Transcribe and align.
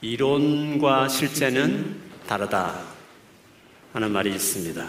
이론과 0.00 1.08
실제는 1.08 1.96
다르다 2.26 2.80
하는 3.92 4.12
말이 4.12 4.30
있습니다. 4.30 4.88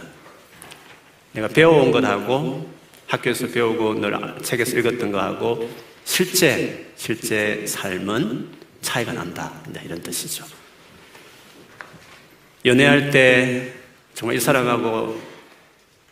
내가 1.33 1.47
배워온 1.47 1.91
것하고 1.91 2.69
학교에서 3.07 3.47
배우고 3.47 3.95
늘 3.95 4.13
책에서 4.41 4.77
읽었던 4.77 5.11
것하고 5.11 5.69
실제 6.05 6.91
실제 6.95 7.65
삶은 7.65 8.49
차이가 8.81 9.13
난다. 9.13 9.51
이런 9.83 10.01
뜻이죠. 10.01 10.45
연애할 12.65 13.09
때 13.09 13.73
정말 14.13 14.35
이 14.35 14.39
사람하고 14.39 15.19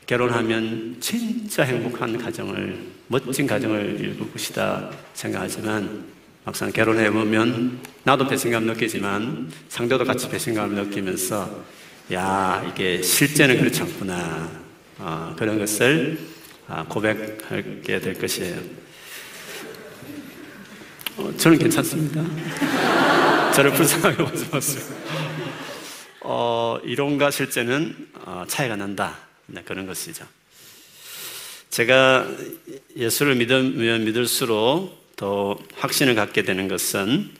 결혼하면 0.07 0.97
진짜 1.01 1.63
행복한 1.63 2.17
가정을 2.17 2.79
멋진 3.07 3.45
가정을 3.45 3.99
이룰 3.99 4.31
것이다 4.31 4.89
생각하지만 5.13 6.16
막상 6.47 6.71
결혼해 6.71 7.11
보면 7.11 7.81
나도 8.03 8.25
배신감 8.25 8.67
느끼지만 8.67 9.51
상대도 9.67 10.05
같이 10.05 10.29
배신감을 10.29 10.81
느끼면서 10.85 11.65
야 12.13 12.65
이게 12.71 13.01
실제는 13.01 13.57
그렇지 13.57 13.81
않구나 13.81 14.49
어, 14.97 15.35
그런 15.37 15.59
것을 15.59 16.17
아, 16.69 16.85
고백하게 16.85 17.99
될 17.99 18.13
것이에요. 18.13 18.61
어, 21.17 21.33
저는 21.35 21.57
괜찮습니다. 21.57 22.23
저를 23.51 23.73
불쌍하게 23.73 24.23
보지 24.23 24.47
마세요. 24.49 24.85
어, 26.21 26.79
이론과 26.85 27.29
실제는 27.29 28.07
어, 28.23 28.45
차이가 28.47 28.77
난다. 28.77 29.17
네, 29.47 29.61
그런 29.65 29.85
것이죠. 29.85 30.25
제가 31.71 32.25
예수를 32.95 33.35
믿으면 33.35 34.05
믿을수록 34.05 35.06
더 35.17 35.57
확신을 35.75 36.15
갖게 36.15 36.43
되는 36.43 36.69
것은 36.69 37.31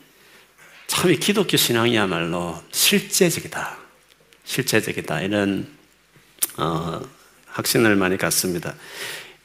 참 0.87 1.11
이 1.11 1.17
기독교 1.17 1.57
신앙이야말로 1.57 2.61
실제적이다. 2.71 3.77
실제적이다. 4.45 5.21
이런 5.21 5.67
어, 6.57 7.01
확신을 7.47 7.95
많이 7.95 8.17
갖습니다. 8.17 8.73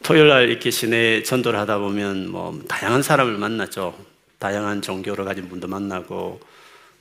토요일 0.02 0.28
날 0.28 0.48
이렇게 0.48 0.70
시내 0.70 1.22
전도를 1.22 1.58
하다 1.60 1.78
보면 1.78 2.30
뭐 2.30 2.58
다양한 2.68 3.02
사람을 3.02 3.36
만나죠. 3.36 3.94
다양한 4.38 4.82
종교를 4.82 5.24
가진 5.24 5.48
분도 5.48 5.68
만나고 5.68 6.40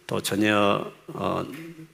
또 0.07 0.21
전혀 0.21 0.91
어, 1.07 1.45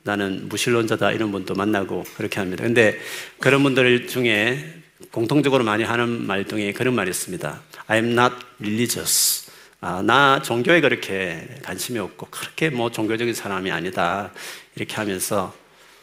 나는 0.03 0.49
무신론자다 0.49 1.11
이런 1.11 1.31
분도 1.31 1.53
만나고 1.53 2.05
그렇게 2.15 2.39
합니다. 2.39 2.63
근데 2.63 2.97
그런 3.39 3.61
분들 3.61 4.07
중에 4.07 4.76
공통적으로 5.11 5.63
많이 5.63 5.83
하는 5.83 6.25
말 6.25 6.45
중에 6.45 6.73
그런 6.73 6.95
말이 6.95 7.09
있습니다. 7.09 7.61
I 7.87 7.97
am 7.97 8.11
not 8.11 8.35
religious. 8.59 9.51
아, 9.79 10.01
나 10.01 10.41
종교에 10.41 10.81
그렇게 10.81 11.47
관심이 11.63 11.99
없고 11.99 12.27
그렇게 12.31 12.69
뭐 12.69 12.91
종교적인 12.91 13.33
사람이 13.33 13.71
아니다. 13.71 14.31
이렇게 14.75 14.95
하면서 14.95 15.53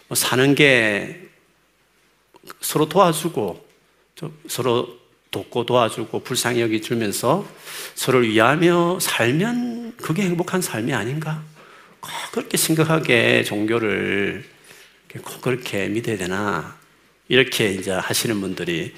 뭐 0.06 0.14
사는 0.14 0.54
게 0.54 1.28
서로 2.60 2.88
도와주고 2.88 3.66
서로 4.48 4.98
돕고 5.30 5.66
도와주고 5.66 6.20
불쌍히 6.20 6.60
여기주면서 6.60 7.46
서로를 7.96 8.28
위하며 8.28 9.00
살면 9.00 9.96
그게 9.96 10.22
행복한 10.22 10.62
삶이 10.62 10.94
아닌가? 10.94 11.42
그렇게 12.32 12.56
심각하게 12.56 13.42
종교를 13.42 14.44
꼭 15.24 15.40
그렇게 15.40 15.88
믿어야 15.88 16.16
되나? 16.16 16.83
이렇게 17.28 17.70
이제 17.72 17.90
하시는 17.90 18.40
분들이 18.40 18.94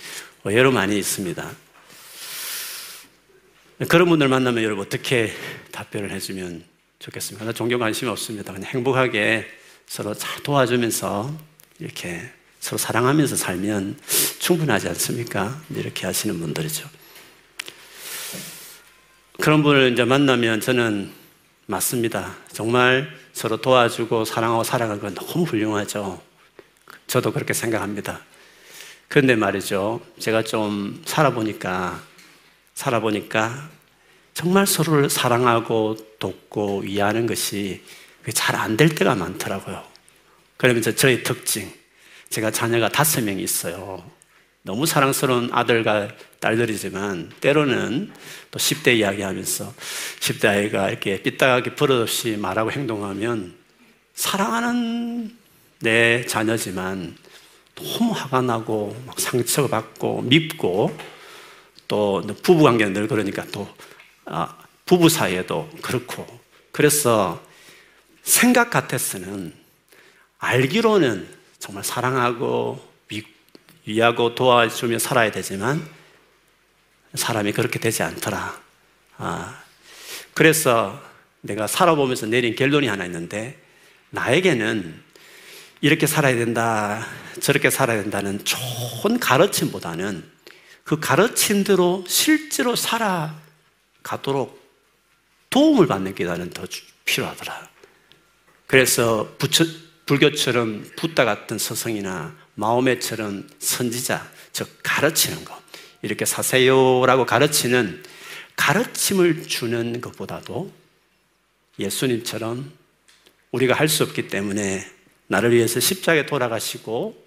여러 0.47 0.71
많이 0.71 0.99
있습니다. 0.99 1.51
그런 3.89 4.09
분들 4.09 4.29
만나면 4.29 4.65
여러분 4.65 4.87
어떻게 4.87 5.33
답변을 5.71 6.11
해주면 6.11 6.65
좋겠습니까? 6.99 7.45
나 7.45 7.53
종교 7.53 7.79
관심이 7.79 8.11
없습니다. 8.11 8.53
그냥 8.53 8.71
행복하게 8.71 9.47
서로 9.87 10.15
잘 10.15 10.43
도와주면서 10.43 11.37
이렇게 11.79 12.23
서로 12.59 12.79
사랑하면서 12.79 13.37
살면 13.37 13.99
충분하지 14.39 14.89
않습니까? 14.89 15.61
이렇게 15.71 16.07
하시는 16.07 16.39
분들이죠. 16.41 16.89
그런 19.41 19.63
분을 19.63 19.93
이제 19.93 20.05
만나면 20.05 20.61
저는 20.61 21.13
맞습니다. 21.67 22.35
정말 22.53 23.11
서로 23.33 23.61
도와주고 23.61 24.25
사랑하고 24.25 24.65
살아가는 24.65 25.01
건 25.01 25.15
너무 25.15 25.45
훌륭하죠. 25.45 26.26
저도 27.07 27.33
그렇게 27.33 27.53
생각합니다. 27.53 28.21
그런데 29.09 29.37
말이죠. 29.37 30.01
제가 30.19 30.43
좀 30.43 31.03
살아보니까, 31.07 32.03
살아보니까 32.75 33.71
정말 34.35 34.67
서로를 34.67 35.09
사랑하고 35.09 35.97
돕고 36.19 36.81
위하는 36.81 37.27
것이 37.27 37.83
잘 38.35 38.57
안 38.57 38.77
될 38.77 38.89
때가 38.95 39.15
많더라고요. 39.15 39.83
그러면서 40.57 40.95
저의 40.95 41.23
특징. 41.23 41.73
제가 42.29 42.51
자녀가 42.51 42.89
다섯 42.89 43.23
명이 43.23 43.43
있어요. 43.43 44.05
너무 44.63 44.85
사랑스러운 44.85 45.49
아들과 45.53 46.09
딸들이지만 46.41 47.31
때로는 47.41 48.13
또 48.51 48.59
10대 48.59 48.97
이야기 48.97 49.23
하면서 49.23 49.73
10대 50.19 50.47
아이가 50.49 50.91
이렇게 50.91 51.23
삐딱하게 51.23 51.77
버릇없이 51.77 52.37
말하고 52.37 52.73
행동하면 52.73 53.55
사랑하는 54.15 55.37
내 55.81 56.25
자녀지만 56.27 57.17
너무 57.75 58.13
화가 58.13 58.43
나고 58.43 58.97
막 59.07 59.21
상처받고 59.21 60.23
밉고 60.23 60.97
또 61.89 62.23
부부 62.43 62.63
관계는 62.63 62.93
늘 62.93 63.07
그러니까 63.09 63.45
또 63.53 63.69
아, 64.25 64.57
부부 64.87 65.09
사이에도 65.09 65.69
그렇고 65.83 66.27
그래서 66.73 67.43
생각 68.23 68.71
같아서는 68.71 69.55
알기로는 70.39 71.29
정말 71.59 71.85
사랑하고 71.85 72.97
위하고 73.87 74.35
도와주며 74.35 74.99
살아야 74.99 75.31
되지만 75.31 75.81
사람이 77.15 77.53
그렇게 77.53 77.79
되지 77.79 78.03
않더라. 78.03 78.61
아, 79.19 79.63
그래서 80.35 81.01
내가 81.41 81.67
살아보면서 81.67 82.27
내린 82.27 82.55
결론이 82.57 82.89
하나 82.89 83.07
있는데 83.07 83.59
나에게는 84.11 85.06
이렇게 85.81 86.07
살아야 86.07 86.37
된다, 86.37 87.07
저렇게 87.41 87.71
살아야 87.71 88.03
된다는 88.03 88.45
좋은 88.45 89.21
가르침보다는 89.21 90.25
그 90.85 91.01
가르침대로 91.01 92.05
실제로 92.09 92.77
살아가도록 92.77 94.65
도움을 95.51 95.87
받는 95.87 96.15
게 96.15 96.25
나는 96.25 96.51
더 96.51 96.65
필요하더라. 97.05 97.69
그래서 98.67 99.35
부처, 99.39 99.65
불교처럼 100.07 100.85
붓다 100.97 101.25
같은 101.25 101.59
서성이나 101.59 102.35
마오메처럼 102.55 103.49
선지자, 103.59 104.31
즉 104.53 104.79
가르치는 104.83 105.45
것. 105.45 105.55
이렇게 106.03 106.25
사세요라고 106.25 107.27
가르치는 107.27 108.03
가르침을 108.57 109.47
주는 109.47 110.01
것보다도 110.01 110.73
예수님처럼 111.79 112.73
우리가 113.51 113.75
할 113.75 113.89
수 113.89 114.03
없기 114.05 114.29
때문에 114.29 114.96
나를 115.29 115.53
위해서 115.53 115.81
십자가에 115.81 116.27
돌아가시고 116.27 117.27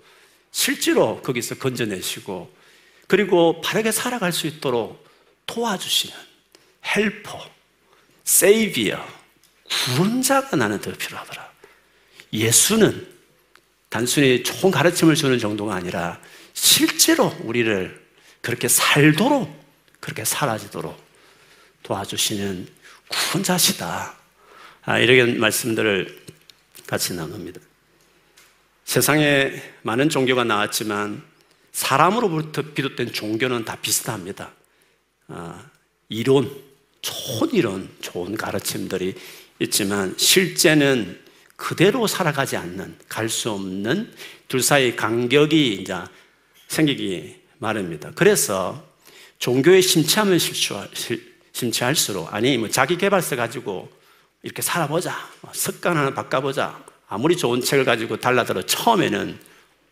실제로 0.52 1.22
거기서 1.22 1.56
건져내시고 1.56 2.54
그리고 3.08 3.62
바르게 3.62 3.92
살아갈 3.92 4.32
수 4.32 4.48
있도록 4.48 5.06
도와주시는 5.46 6.16
헬퍼, 6.96 7.50
세이비어, 8.24 9.06
구원자가 9.70 10.56
나는 10.56 10.80
더 10.80 10.92
필요하더라. 10.94 11.50
예수는 12.32 13.08
단순히 13.90 14.44
좋은 14.44 14.72
가르침을 14.72 15.16
주는 15.16 15.40
정도가 15.40 15.74
아니라 15.76 16.22
실제로 16.54 17.36
우리를 17.42 18.08
그렇게 18.42 18.68
살도록 18.68 19.59
그렇게 20.00 20.24
사라지도록 20.24 20.98
도와주시는 21.84 22.68
구원자시다. 23.08 24.16
아, 24.84 25.00
이런 25.00 25.40
말씀들을 25.40 26.26
같이 26.88 27.14
나눕니다. 27.14 27.59
세상에 28.90 29.52
많은 29.84 30.09
종교가 30.09 30.46
나왔지만 30.46 31.22
사람으로부터 31.72 32.64
비롯된 32.74 33.14
종교는 33.14 33.64
다 33.64 33.78
비슷합니다. 33.80 34.52
아, 35.28 35.64
이론, 36.09 36.52
좋은 37.03 37.53
이론, 37.53 37.88
좋은 38.02 38.36
가르침들이 38.36 39.14
있지만 39.59 40.16
실제는 40.18 41.22
그대로 41.56 42.08
살아가지 42.08 42.58
않는, 42.58 42.97
갈 43.08 43.30
수 43.30 43.52
없는 43.52 44.12
둘 44.47 44.64
사이 44.64 44.96
간격이 44.96 45.76
이제 45.76 45.96
생기기 46.68 47.40
마련입니다. 47.59 48.14
그래서 48.16 48.84
종교에 49.38 49.82
심취하면 49.82 50.40
심취할수록, 51.53 52.34
아니, 52.34 52.58
뭐 52.58 52.68
자기 52.70 52.97
개발서 52.97 53.35
가지고 53.35 53.88
이렇게 54.42 54.64
살아보자. 54.64 55.16
습관 55.53 55.96
하나 55.96 56.12
바꿔보자. 56.12 56.89
아무리 57.09 57.35
좋은 57.35 57.59
책을 57.61 57.85
가지고 57.85 58.17
달라들어 58.17 58.61
처음에는 58.66 59.38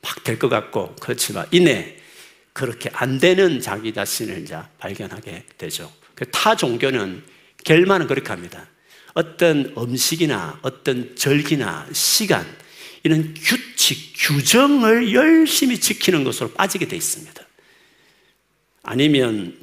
막 0.02 0.24
될 0.24 0.40
것 0.40 0.48
같고 0.50 0.96
그렇지만 1.00 1.48
이내 1.52 1.98
그렇게 2.54 2.90
안 2.94 3.20
되는 3.20 3.60
자기 3.60 3.94
자신을 3.94 4.44
이제 4.44 4.58
발견하게 4.78 5.44
되죠. 5.58 5.92
그타 6.16 6.56
종교는 6.56 7.24
결말은 7.64 8.08
그렇게 8.08 8.30
합니다. 8.30 8.68
어떤 9.14 9.74
음식이나 9.78 10.60
어떤 10.62 11.16
절기나 11.16 11.88
시간, 11.92 12.46
이런 13.04 13.34
규칙, 13.36 14.14
규정을 14.16 15.14
열심히 15.14 15.80
지키는 15.80 16.24
것으로 16.24 16.52
빠지게 16.54 16.88
되어 16.88 16.98
있습니다. 16.98 17.44
아니면 18.84 19.58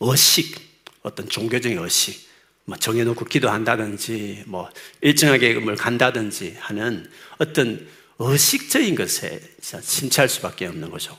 의식, 0.00 0.56
어떤 1.02 1.28
종교적인 1.28 1.78
의식, 1.78 2.27
뭐 2.68 2.76
정해놓고 2.76 3.24
기도한다든지, 3.24 4.44
뭐 4.46 4.68
일정하게 5.00 5.54
뭘 5.54 5.74
간다든지 5.74 6.56
하는 6.58 7.10
어떤 7.38 7.88
의식적인 8.18 8.94
것에 8.94 9.40
심취할 9.62 10.28
수밖에 10.28 10.66
없는 10.66 10.90
거죠. 10.90 11.16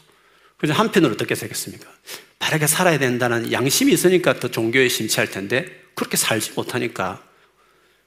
그래서 0.57 0.77
한편으로 0.77 1.13
어떻게 1.13 1.33
생겼습니까? 1.33 1.89
바르게 2.37 2.67
살아야 2.67 2.99
된다는 2.99 3.51
양심이 3.51 3.91
있으니까 3.91 4.39
더 4.39 4.49
종교에 4.49 4.89
심취할 4.89 5.31
텐데 5.31 5.65
그렇게 5.95 6.17
살지 6.17 6.51
못하니까 6.51 7.23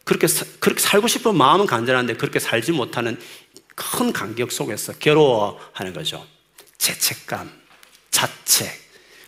그렇게 0.04 0.28
그렇게 0.60 0.80
살고 0.80 1.08
싶은 1.08 1.36
마음은 1.36 1.66
간절한데 1.66 2.14
그렇게 2.14 2.38
살지 2.38 2.70
못하는 2.70 3.18
큰 3.74 4.12
간격 4.12 4.52
속에서 4.52 4.92
괴로워하는 4.92 5.92
거죠. 5.94 6.24
죄책감, 6.78 7.50
자책, 8.12 8.70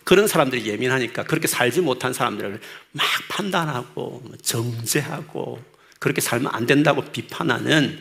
그런 0.05 0.27
사람들이 0.27 0.67
예민하니까 0.67 1.23
그렇게 1.23 1.47
살지 1.47 1.81
못한 1.81 2.13
사람들을 2.13 2.61
막 2.95 3.05
판단하고 3.27 4.21
뭐 4.23 4.31
정죄하고 4.41 5.61
그렇게 5.99 6.21
살면 6.21 6.53
안 6.53 6.65
된다고 6.65 7.01
비판하는 7.03 7.99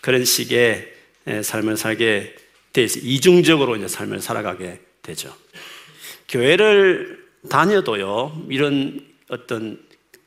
그런 0.00 0.24
식의 0.24 0.94
삶을 1.42 1.76
살게 1.76 2.36
돼 2.72 2.84
있어 2.84 3.00
이중적으로 3.00 3.76
이제 3.76 3.88
삶을 3.88 4.20
살아가게 4.20 4.80
되죠. 5.02 5.34
교회를 6.28 7.26
다녀도요 7.50 8.46
이런 8.48 9.04
어떤 9.28 9.84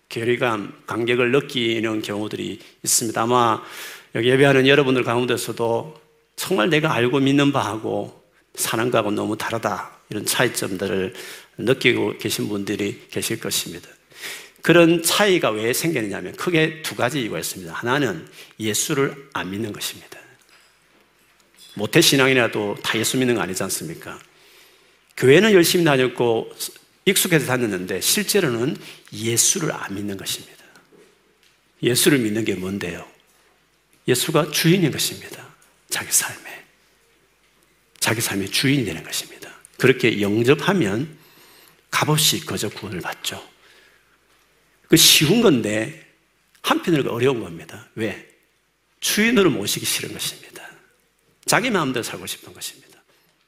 괴리감, 0.09 0.73
간격을 0.85 1.31
느끼는 1.31 2.01
경우들이 2.01 2.59
있습니다. 2.83 3.21
아마 3.21 3.63
여기 4.15 4.29
예배하는 4.29 4.67
여러분들 4.67 5.03
가운데서도 5.03 6.01
정말 6.35 6.69
내가 6.69 6.93
알고 6.93 7.19
믿는 7.19 7.51
바하고 7.51 8.23
사는 8.55 8.89
거하고 8.91 9.11
너무 9.11 9.37
다르다. 9.37 9.91
이런 10.09 10.25
차이점들을 10.25 11.13
느끼고 11.59 12.17
계신 12.17 12.49
분들이 12.49 13.07
계실 13.11 13.39
것입니다. 13.39 13.87
그런 14.61 15.01
차이가 15.03 15.51
왜 15.51 15.73
생기느냐면 15.73 16.35
크게 16.35 16.81
두 16.81 16.95
가지 16.95 17.21
이유가 17.21 17.39
있습니다. 17.39 17.73
하나는 17.73 18.27
예수를 18.59 19.29
안 19.33 19.51
믿는 19.51 19.71
것입니다. 19.71 20.19
모태 21.75 22.01
신앙이라도 22.01 22.77
다 22.83 22.99
예수 22.99 23.17
믿는 23.17 23.35
거 23.35 23.41
아니지 23.41 23.63
않습니까? 23.63 24.19
교회는 25.15 25.53
열심히 25.53 25.85
다녔고 25.85 26.51
익숙해서 27.05 27.47
다녔는데 27.47 28.01
실제로는 28.01 28.77
예수를 29.13 29.71
안 29.71 29.95
믿는 29.95 30.17
것입니다. 30.17 30.63
예수를 31.81 32.19
믿는 32.19 32.45
게 32.45 32.55
뭔데요? 32.55 33.07
예수가 34.07 34.51
주인인 34.51 34.91
것입니다. 34.91 35.47
자기 35.89 36.11
삶에. 36.11 36.65
자기 37.99 38.21
삶의 38.21 38.49
주인이 38.49 38.85
되는 38.85 39.03
것입니다. 39.03 39.49
그렇게 39.77 40.21
영접하면 40.21 41.17
값없이 41.91 42.45
거저 42.45 42.69
구원을 42.69 43.01
받죠. 43.01 43.41
그 44.89 44.97
쉬운 44.97 45.41
건데 45.41 46.05
한편으로 46.61 47.13
어려운 47.13 47.41
겁니다. 47.41 47.87
왜? 47.95 48.27
주인으로 48.99 49.49
모시기 49.51 49.85
싫은 49.85 50.11
것입니다. 50.11 50.67
자기 51.45 51.69
마음대로 51.69 52.03
살고 52.03 52.25
싶은 52.25 52.53
것입니다. 52.53 53.01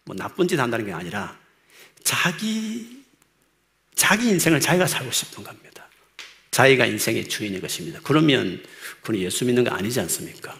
뭐 0.06 0.16
나쁜 0.16 0.48
짓 0.48 0.60
한다는 0.60 0.86
게 0.86 0.94
아니라 0.94 1.38
자기 2.04 3.04
자기 3.96 4.30
인생을 4.30 4.60
자기가 4.60 4.88
살고 4.88 5.12
싶은 5.12 5.44
겁니다. 5.44 5.88
자기가 6.52 6.86
인생의 6.86 7.28
주인인 7.28 7.62
것입니다. 7.62 8.00
그러면 8.04 8.64
그는 9.02 9.20
예수 9.20 9.46
믿는 9.46 9.64
거 9.64 9.72
아니지 9.72 10.00
않습니까? 10.00 10.58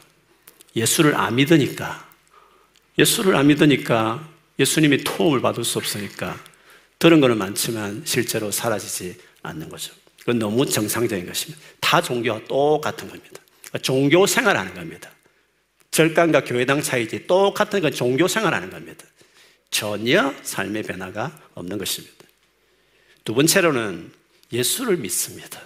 예수를 0.76 1.16
안 1.16 1.36
믿으니까 1.36 2.10
예수를 2.98 3.36
안 3.36 3.48
믿으니까 3.48 4.30
예수님이 4.60 5.04
도움을 5.04 5.42
받을 5.42 5.64
수 5.64 5.78
없으니까 5.78 6.40
들은 7.00 7.20
거는 7.20 7.38
많지만 7.38 8.04
실제로 8.06 8.52
사라지지 8.52 9.18
않는 9.42 9.70
거죠. 9.70 9.94
그건 10.22 10.38
너무 10.40 10.66
정상적인 10.66 11.26
것입니다. 11.26 11.62
다 11.80 12.02
종교와 12.02 12.46
똑같은 12.46 13.10
겁니다. 13.10 13.42
종교 13.82 14.28
생활하는 14.28 14.74
겁니다. 14.74 15.10
절간과 15.90 16.44
교회당 16.44 16.82
차이지 16.82 17.26
똑같은 17.28 17.82
건 17.82 17.92
종교 17.92 18.28
생활하는 18.28 18.70
겁니다. 18.70 19.04
전혀 19.72 20.34
삶의 20.44 20.84
변화가 20.84 21.50
없는 21.56 21.78
것입니다. 21.78 22.16
두 23.24 23.34
번째로는 23.34 24.12
예수를 24.54 24.98
믿습니다. 24.98 25.60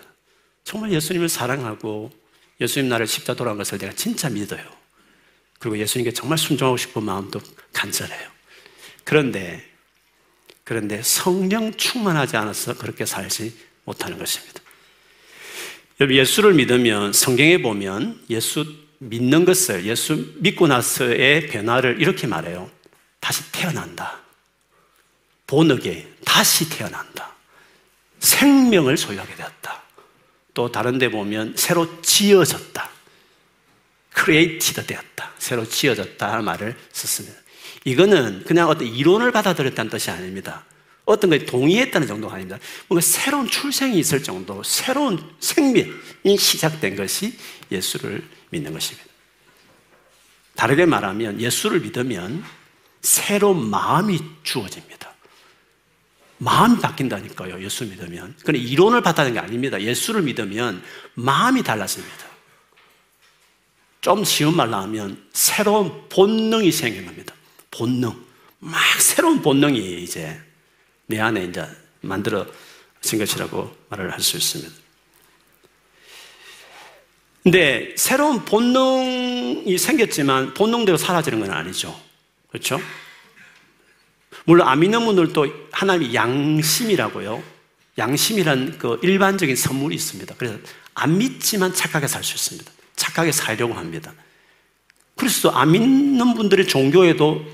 정말 0.64 0.92
예수님을 0.94 1.28
사랑하고 1.28 2.12
예수님 2.62 2.88
나를 2.90 3.08
십자 3.08 3.34
돌아온 3.34 3.58
것을 3.58 3.78
내가 3.78 3.94
진짜 3.94 4.30
믿어요. 4.30 4.64
그리고 5.60 5.78
예수님께 5.78 6.14
정말 6.14 6.38
순종하고 6.38 6.78
싶은 6.78 7.04
마음도 7.04 7.42
간절해요. 7.74 8.30
그런데, 9.04 9.70
그런데 10.64 11.02
성령 11.04 11.74
충만하지 11.74 12.38
않아서 12.38 12.78
그렇게 12.78 13.06
살지 13.06 13.56
못하는 13.86 14.18
것입니다. 14.18 14.62
여러분, 16.00 16.18
예수를 16.18 16.54
믿으면 16.54 17.14
성경에 17.14 17.62
보면 17.62 18.22
예수 18.30 18.66
믿는 18.98 19.46
것을, 19.46 19.86
예수 19.86 20.34
믿고 20.38 20.68
나서의 20.68 21.48
변화를 21.48 22.02
이렇게 22.02 22.28
말해요. 22.28 22.70
다시 23.20 23.50
태어난다. 23.52 24.20
본역에 25.48 26.08
다시 26.26 26.70
태어난다. 26.70 27.34
생명을 28.20 28.98
소유하게 28.98 29.36
되었다. 29.36 29.84
또 30.54 30.72
다른 30.72 30.98
데 30.98 31.10
보면 31.10 31.54
새로 31.56 32.02
지어졌다. 32.02 32.90
created 34.14 34.86
되었다. 34.86 35.32
새로 35.38 35.68
지어졌다 35.68 36.42
말을 36.42 36.76
썼습니다. 36.92 37.38
이거는 37.84 38.44
그냥 38.46 38.70
어떤 38.70 38.88
이론을 38.88 39.32
받아들였다는 39.32 39.92
뜻이 39.92 40.10
아닙니다. 40.10 40.66
어떤 41.06 41.30
것에 41.30 41.46
동의했다는 41.46 42.08
정도가 42.08 42.36
아닙니다. 42.36 42.60
뭔가 42.88 43.06
새로운 43.06 43.48
출생이 43.48 43.98
있을 44.00 44.24
정도, 44.24 44.62
새로운 44.64 45.24
생명이 45.40 46.38
시작된 46.38 46.96
것이 46.96 47.38
예수를 47.72 48.28
믿는 48.50 48.74
것입니다. 48.74 49.08
다르게 50.56 50.86
말하면 50.86 51.40
예수를 51.40 51.82
믿으면 51.82 52.44
새로운 53.02 53.70
마음이 53.70 54.20
주어집니다. 54.44 55.14
마음이 56.38 56.82
바뀐다니까요, 56.82 57.64
예수 57.64 57.86
믿으면. 57.86 58.36
그건 58.40 58.56
이론을 58.56 59.02
받아는 59.02 59.34
게 59.34 59.40
아닙니다. 59.40 59.80
예수를 59.82 60.24
믿으면 60.24 60.84
마음이 61.14 61.64
달라집니다. 61.64 62.26
좀 64.02 64.24
쉬운 64.24 64.56
말로 64.56 64.76
하면 64.78 65.24
새로운 65.34 66.10
본능이 66.10 66.72
생긴 66.72 67.06
겁니다. 67.06 67.34
본능. 67.72 68.14
막 68.60 68.82
새로운 69.00 69.42
본능이 69.42 70.04
이제 70.04 70.40
내 71.08 71.20
안에 71.20 71.46
이제 71.46 71.66
만들어진 72.02 73.20
것이라고 73.20 73.76
말을 73.90 74.12
할 74.12 74.20
수 74.22 74.38
있습니다. 74.38 74.72
근데 77.44 77.94
새로운 77.96 78.44
본능이 78.44 79.78
생겼지만 79.78 80.56
본능대로 80.56 80.98
사라지는 80.98 81.40
건 81.42 81.52
아니죠. 81.52 82.00
그렇죠? 82.50 82.80
물론 84.46 84.68
안 84.68 84.80
믿는 84.80 85.06
분들도 85.06 85.48
하나님이 85.72 86.16
양심이라고요. 86.16 87.44
양심이란 87.98 88.80
그 88.80 89.00
일반적인 89.04 89.56
선물이 89.56 89.96
있습니다. 89.96 90.36
그래서 90.38 90.58
안 90.96 91.18
믿지만 91.18 91.74
착하게 91.74 92.08
살 92.08 92.24
수 92.24 92.34
있습니다. 92.34 92.72
착하게 92.96 93.32
살려고 93.32 93.76
합니다. 93.76 94.14
그래서 95.16 95.50
안 95.50 95.72
믿는 95.72 96.34
분들의 96.34 96.68
종교에도 96.68 97.46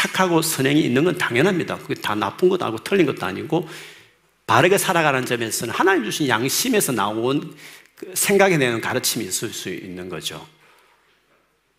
착하고 0.00 0.40
선행이 0.40 0.80
있는 0.80 1.04
건 1.04 1.18
당연합니다. 1.18 1.76
그게 1.78 1.94
다 1.94 2.14
나쁜 2.14 2.48
것도 2.48 2.64
아니고 2.64 2.82
틀린 2.84 3.04
것도 3.04 3.26
아니고 3.26 3.68
바르게 4.46 4.78
살아가는 4.78 5.26
점에서는 5.26 5.74
하나님 5.74 6.04
주신 6.04 6.26
양심에서 6.26 6.92
나온 6.92 7.54
그 7.96 8.10
생각에 8.14 8.56
대한 8.56 8.80
가르침이 8.80 9.26
있을 9.26 9.52
수 9.52 9.68
있는 9.68 10.08
거죠. 10.08 10.46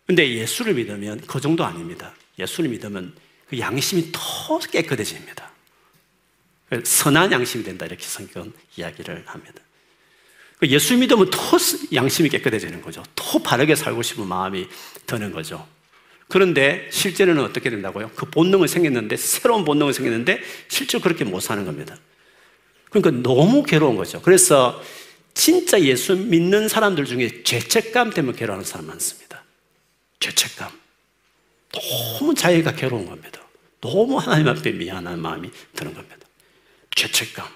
근데 0.06 0.36
예수를 0.36 0.74
믿으면 0.74 1.20
그 1.26 1.40
정도 1.40 1.64
아닙니다. 1.64 2.14
예수를 2.38 2.70
믿으면 2.70 3.14
그 3.48 3.58
양심이 3.58 4.10
더 4.12 4.58
깨끗해집니다. 4.58 5.50
선한 6.84 7.32
양심이 7.32 7.64
된다 7.64 7.86
이렇게 7.86 8.04
성경 8.04 8.52
이야기를 8.76 9.24
합니다. 9.26 9.60
그 10.58 10.68
예수 10.68 10.96
믿으면 10.96 11.28
더 11.30 11.58
양심이 11.92 12.28
깨끗해지는 12.28 12.82
거죠. 12.82 13.02
더 13.16 13.40
바르게 13.40 13.74
살고 13.74 14.02
싶은 14.02 14.28
마음이 14.28 14.68
드는 15.06 15.32
거죠. 15.32 15.66
그런데 16.32 16.88
실제로는 16.90 17.44
어떻게 17.44 17.68
된다고요? 17.68 18.10
그 18.16 18.24
본능은 18.24 18.66
생겼는데 18.66 19.18
새로운 19.18 19.66
본능은 19.66 19.92
생겼는데 19.92 20.40
실제로 20.66 21.02
그렇게 21.02 21.24
못 21.24 21.40
사는 21.40 21.62
겁니다. 21.66 21.98
그러니까 22.88 23.22
너무 23.22 23.62
괴로운 23.62 23.96
거죠. 23.96 24.22
그래서 24.22 24.82
진짜 25.34 25.78
예수 25.82 26.16
믿는 26.16 26.68
사람들 26.68 27.04
중에 27.04 27.42
죄책감 27.42 28.14
때문에 28.14 28.38
괴로워하는 28.38 28.64
사람 28.64 28.86
많습니다. 28.86 29.44
죄책감. 30.20 30.70
너무 31.70 32.34
자기가 32.34 32.76
괴로운 32.76 33.04
겁니다. 33.04 33.42
너무 33.82 34.16
하나님 34.16 34.48
앞에 34.48 34.72
미안한 34.72 35.20
마음이 35.20 35.50
드는 35.74 35.92
겁니다. 35.92 36.16
죄책감. 36.94 37.46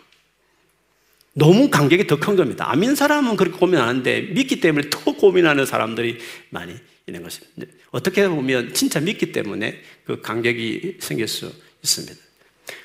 너무 1.38 1.68
간격이 1.68 2.06
더 2.06 2.16
큰 2.16 2.34
겁니다. 2.34 2.70
안 2.70 2.80
믿는 2.80 2.96
사람은 2.96 3.36
그렇게 3.36 3.58
고민 3.58 3.78
안 3.78 3.88
하는데 3.88 4.22
믿기 4.22 4.58
때문에 4.58 4.88
더 4.88 5.12
고민하는 5.12 5.66
사람들이 5.66 6.18
많이 6.48 6.74
있는 7.06 7.22
것입니다. 7.22 7.72
어떻게 7.90 8.26
보면 8.26 8.72
진짜 8.72 9.00
믿기 9.00 9.32
때문에 9.32 9.82
그 10.06 10.22
간격이 10.22 10.96
생길 10.98 11.28
수 11.28 11.52
있습니다. 11.82 12.16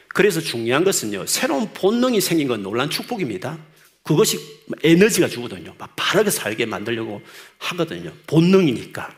그래서 0.09 0.41
중요한 0.41 0.83
것은요, 0.83 1.25
새로운 1.27 1.71
본능이 1.73 2.19
생긴 2.19 2.49
건 2.49 2.61
놀란 2.61 2.89
축복입니다. 2.89 3.57
그것이 4.03 4.37
에너지가 4.83 5.29
주거든요. 5.29 5.73
막 5.77 5.93
바르게 5.95 6.29
살게 6.29 6.65
만들려고 6.65 7.21
하거든요. 7.57 8.11
본능이니까. 8.27 9.15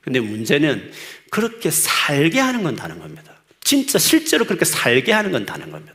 근데 0.00 0.20
문제는 0.20 0.92
그렇게 1.30 1.72
살게 1.72 2.38
하는 2.38 2.62
건 2.62 2.76
다른 2.76 3.00
겁니다. 3.00 3.34
진짜 3.64 3.98
실제로 3.98 4.44
그렇게 4.44 4.64
살게 4.64 5.10
하는 5.10 5.32
건 5.32 5.44
다른 5.44 5.72
겁니다. 5.72 5.94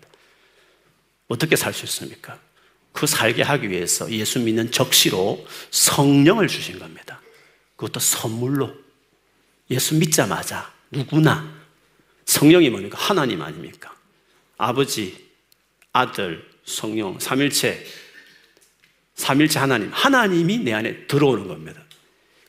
어떻게 1.29 1.55
살 1.55 1.73
수 1.73 1.85
있습니까? 1.85 2.37
그 2.91 3.07
살게 3.07 3.41
하기 3.41 3.69
위해서 3.69 4.09
예수 4.11 4.39
믿는 4.39 4.71
적시로 4.71 5.45
성령을 5.71 6.47
주신 6.47 6.79
겁니다. 6.79 7.21
그것도 7.75 7.99
선물로. 7.99 8.73
예수 9.69 9.95
믿자마자 9.95 10.71
누구나 10.91 11.61
성령이 12.25 12.69
뭡니까? 12.69 12.97
하나님 12.99 13.41
아닙니까? 13.41 13.93
아버지, 14.57 15.29
아들, 15.93 16.47
성령, 16.65 17.19
삼일체, 17.19 17.85
삼일체 19.15 19.59
하나님, 19.59 19.89
하나님이 19.91 20.59
내 20.59 20.73
안에 20.73 21.07
들어오는 21.07 21.47
겁니다. 21.47 21.81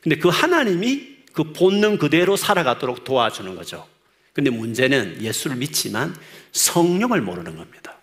근데 0.01 0.17
그 0.17 0.27
하나님이 0.27 1.13
그 1.33 1.53
본능 1.53 1.97
그대로 1.97 2.35
살아가도록 2.35 3.03
도와주는 3.03 3.55
거죠. 3.55 3.87
근데 4.33 4.49
문제는 4.49 5.21
예수를 5.21 5.55
믿지만 5.57 6.15
성령을 6.51 7.21
모르는 7.21 7.55
겁니다. 7.55 7.97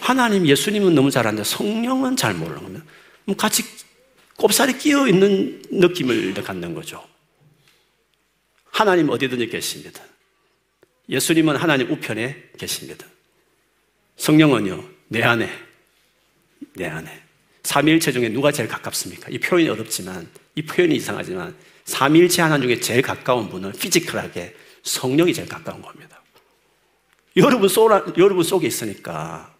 하나님, 0.00 0.46
예수님은 0.46 0.94
너무 0.94 1.10
잘 1.10 1.26
아는데 1.26 1.44
성령은 1.44 2.16
잘 2.16 2.34
모르는 2.34 2.62
겁니다. 2.62 2.84
같이 3.36 3.64
꼽살이 4.36 4.78
끼어 4.78 5.06
있는 5.06 5.62
느낌을 5.70 6.34
갖는 6.34 6.74
거죠. 6.74 7.04
하나님 8.70 9.08
어디든지 9.08 9.48
계십니다. 9.48 10.02
예수님은 11.08 11.56
하나님 11.56 11.90
우편에 11.90 12.50
계십니다. 12.58 13.06
성령은요, 14.16 14.84
내 15.08 15.22
안에, 15.22 15.50
내 16.74 16.86
안에. 16.86 17.22
삼일체 17.62 18.12
중에 18.12 18.28
누가 18.28 18.52
제일 18.52 18.68
가깝습니까? 18.68 19.28
이 19.30 19.38
표현이 19.38 19.68
어렵지만, 19.68 20.28
이 20.54 20.62
표현이 20.62 20.96
이상하지만, 20.96 21.56
삼일체 21.84 22.42
하나 22.42 22.58
중에 22.58 22.80
제일 22.80 23.02
가까운 23.02 23.48
분은 23.48 23.72
피지컬하게 23.72 24.54
성령이 24.82 25.32
제일 25.32 25.48
가까운 25.48 25.80
겁니다. 25.82 26.20
여러분 27.36 27.68
속, 27.68 27.90
여러분 28.18 28.44
속에 28.44 28.66
있으니까 28.66 29.53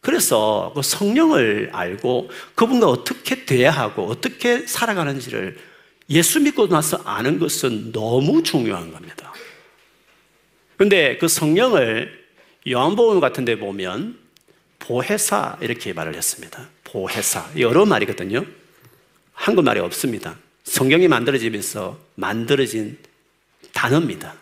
그래서 0.00 0.72
그 0.74 0.82
성령을 0.82 1.70
알고 1.72 2.30
그분과 2.54 2.86
어떻게 2.86 3.44
돼야 3.44 3.70
하고 3.70 4.06
어떻게 4.06 4.66
살아가는지를 4.66 5.58
예수 6.10 6.40
믿고 6.40 6.68
나서 6.68 6.98
아는 7.04 7.38
것은 7.38 7.92
너무 7.92 8.42
중요한 8.42 8.92
겁니다. 8.92 9.32
그런데 10.76 11.18
그 11.18 11.28
성령을 11.28 12.26
요한복음 12.68 13.20
같은 13.20 13.44
데 13.44 13.58
보면 13.58 14.18
보혜사 14.78 15.58
이렇게 15.60 15.92
말을 15.92 16.14
했습니다. 16.14 16.68
보혜사. 16.84 17.50
여러 17.58 17.84
말이거든요. 17.84 18.46
한국말이 19.32 19.80
없습니다. 19.80 20.36
성경이 20.64 21.08
만들어지면서 21.08 21.98
만들어진 22.14 22.98
단어입니다. 23.72 24.34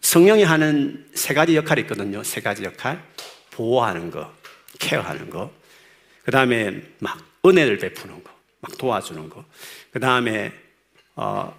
성령이 0.00 0.42
하는 0.42 1.06
세 1.14 1.32
가지 1.32 1.56
역할이 1.56 1.82
있거든요. 1.82 2.22
세 2.22 2.40
가지 2.40 2.64
역할. 2.64 3.02
보호하는 3.52 4.10
거, 4.10 4.32
케어하는 4.78 5.30
거, 5.30 5.50
그 6.24 6.30
다음에 6.30 6.82
막 6.98 7.18
은혜를 7.44 7.78
베푸는 7.78 8.22
거, 8.22 8.30
막 8.60 8.76
도와주는 8.76 9.28
거, 9.28 9.44
그 9.92 10.00
다음에 10.00 10.52
어, 11.14 11.54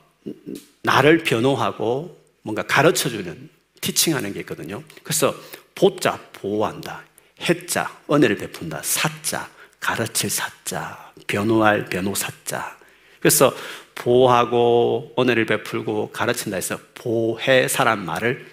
나를 0.81 1.23
변호하고 1.23 2.19
뭔가 2.41 2.63
가르쳐주는 2.63 3.49
티칭하는 3.81 4.33
게 4.33 4.41
있거든요. 4.41 4.83
그래서 5.03 5.33
보자 5.75 6.19
보호한다, 6.33 7.03
해자 7.41 7.99
은혜를 8.09 8.37
베푼다, 8.37 8.81
사자 8.83 9.49
가르칠 9.79 10.29
사자, 10.29 11.11
변호할 11.27 11.85
변호사자. 11.85 12.77
그래서 13.19 13.53
보호하고 13.95 15.13
은혜를 15.19 15.45
베풀고 15.45 16.11
가르친다 16.11 16.55
해서 16.55 16.79
보혜사란 16.95 18.05
말을 18.05 18.45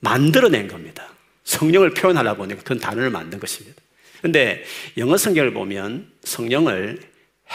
만들어낸 0.00 0.68
겁니다. 0.68 1.13
성령을 1.44 1.90
표현하려 1.90 2.34
보니까 2.36 2.62
그런 2.62 2.78
단어를 2.78 3.10
만든 3.10 3.38
것입니다. 3.38 3.80
근데 4.22 4.64
영어 4.96 5.16
성경을 5.16 5.52
보면 5.52 6.10
성령을 6.24 7.00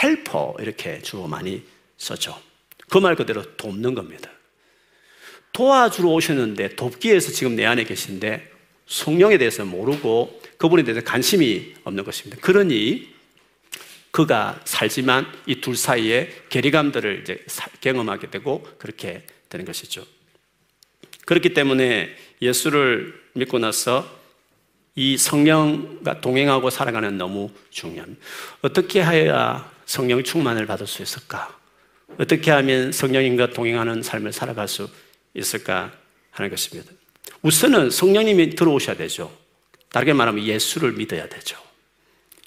헬퍼 0.03 0.55
이렇게 0.59 1.01
주로 1.01 1.27
많이 1.27 1.63
썼죠. 1.97 2.39
그 2.89 2.99
말 2.99 3.15
그대로 3.15 3.43
돕는 3.57 3.93
겁니다. 3.93 4.31
도와주러 5.53 6.09
오셨는데 6.09 6.75
돕기 6.75 7.09
위해서 7.09 7.31
지금 7.31 7.55
내 7.55 7.65
안에 7.65 7.83
계신데 7.83 8.51
성령에 8.87 9.37
대해서 9.37 9.65
모르고 9.65 10.41
그분에 10.57 10.83
대해서 10.83 11.01
관심이 11.03 11.73
없는 11.83 12.03
것입니다. 12.03 12.41
그러니 12.41 13.09
그가 14.11 14.59
살지만 14.65 15.27
이 15.45 15.61
둘 15.61 15.75
사이에 15.75 16.29
괴리감들을 16.49 17.21
이제 17.21 17.43
경험하게 17.81 18.29
되고 18.31 18.63
그렇게 18.79 19.23
되는 19.49 19.65
것이죠. 19.65 20.05
그렇기 21.25 21.53
때문에 21.53 22.15
예수를 22.41 23.13
믿고 23.39 23.59
나서 23.59 24.19
이 24.95 25.17
성령과 25.17 26.21
동행하고 26.21 26.69
살아가는 26.69 27.17
너무 27.17 27.49
중요합니다. 27.71 28.21
어떻게 28.61 29.03
해야 29.03 29.71
성령 29.85 30.23
충만을 30.23 30.65
받을 30.65 30.87
수 30.87 31.01
있을까? 31.01 31.57
어떻게 32.17 32.51
하면 32.51 32.91
성령님과 32.91 33.51
동행하는 33.51 34.03
삶을 34.03 34.33
살아갈 34.33 34.67
수 34.67 34.89
있을까 35.33 35.91
하는 36.31 36.49
것입니다. 36.49 36.91
우선은 37.41 37.91
성령님이 37.91 38.55
들어오셔야 38.55 38.97
되죠. 38.97 39.31
다르게 39.91 40.13
말하면 40.13 40.43
예수를 40.43 40.91
믿어야 40.93 41.27
되죠. 41.29 41.57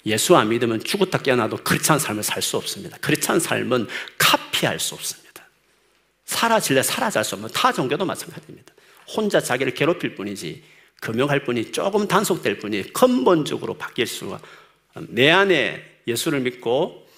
예수 0.04 0.36
안 0.36 0.48
믿으면 0.48 0.82
죽었다 0.82 1.18
깨어나도 1.18 1.58
크리스찬 1.58 1.98
삶을 1.98 2.22
살 2.22 2.42
수 2.42 2.56
없습니다. 2.56 2.98
크리스찬 3.00 3.40
삶은 3.40 3.86
카피할 4.18 4.78
수 4.78 4.94
없습니다. 4.94 5.22
사라질래 6.24 6.82
사라질 6.82 7.24
수 7.24 7.36
없는 7.36 7.50
타 7.52 7.72
종교도 7.72 8.04
마찬가지입니다. 8.04 8.74
혼자 9.16 9.40
자기를 9.40 9.74
괴롭힐 9.74 10.14
뿐이지 10.14 10.62
금용할 11.02 11.44
뿐이 11.44 11.72
조금 11.72 12.06
단속될 12.06 12.60
뿐이 12.60 12.92
근본적으로 12.92 13.74
바뀔 13.74 14.06
수가 14.06 14.40
내 15.08 15.30
안에 15.30 15.82
예수를 16.06 16.40
믿고 16.40 17.08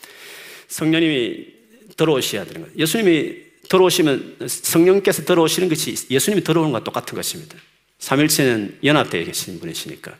성령님이 0.68 1.46
들어오셔야 1.94 2.46
되는 2.46 2.62
거예요. 2.62 2.74
예수님이 2.78 3.44
들어오시면 3.68 4.48
성령께서 4.48 5.24
들어오시는 5.24 5.68
것이 5.68 5.94
예수님이 6.10 6.42
들어오는 6.42 6.72
것과 6.72 6.82
똑같은 6.84 7.14
것입니다. 7.14 7.56
삼일체는 7.98 8.78
연합되어 8.82 9.24
계신 9.24 9.60
분이시니까 9.60 10.16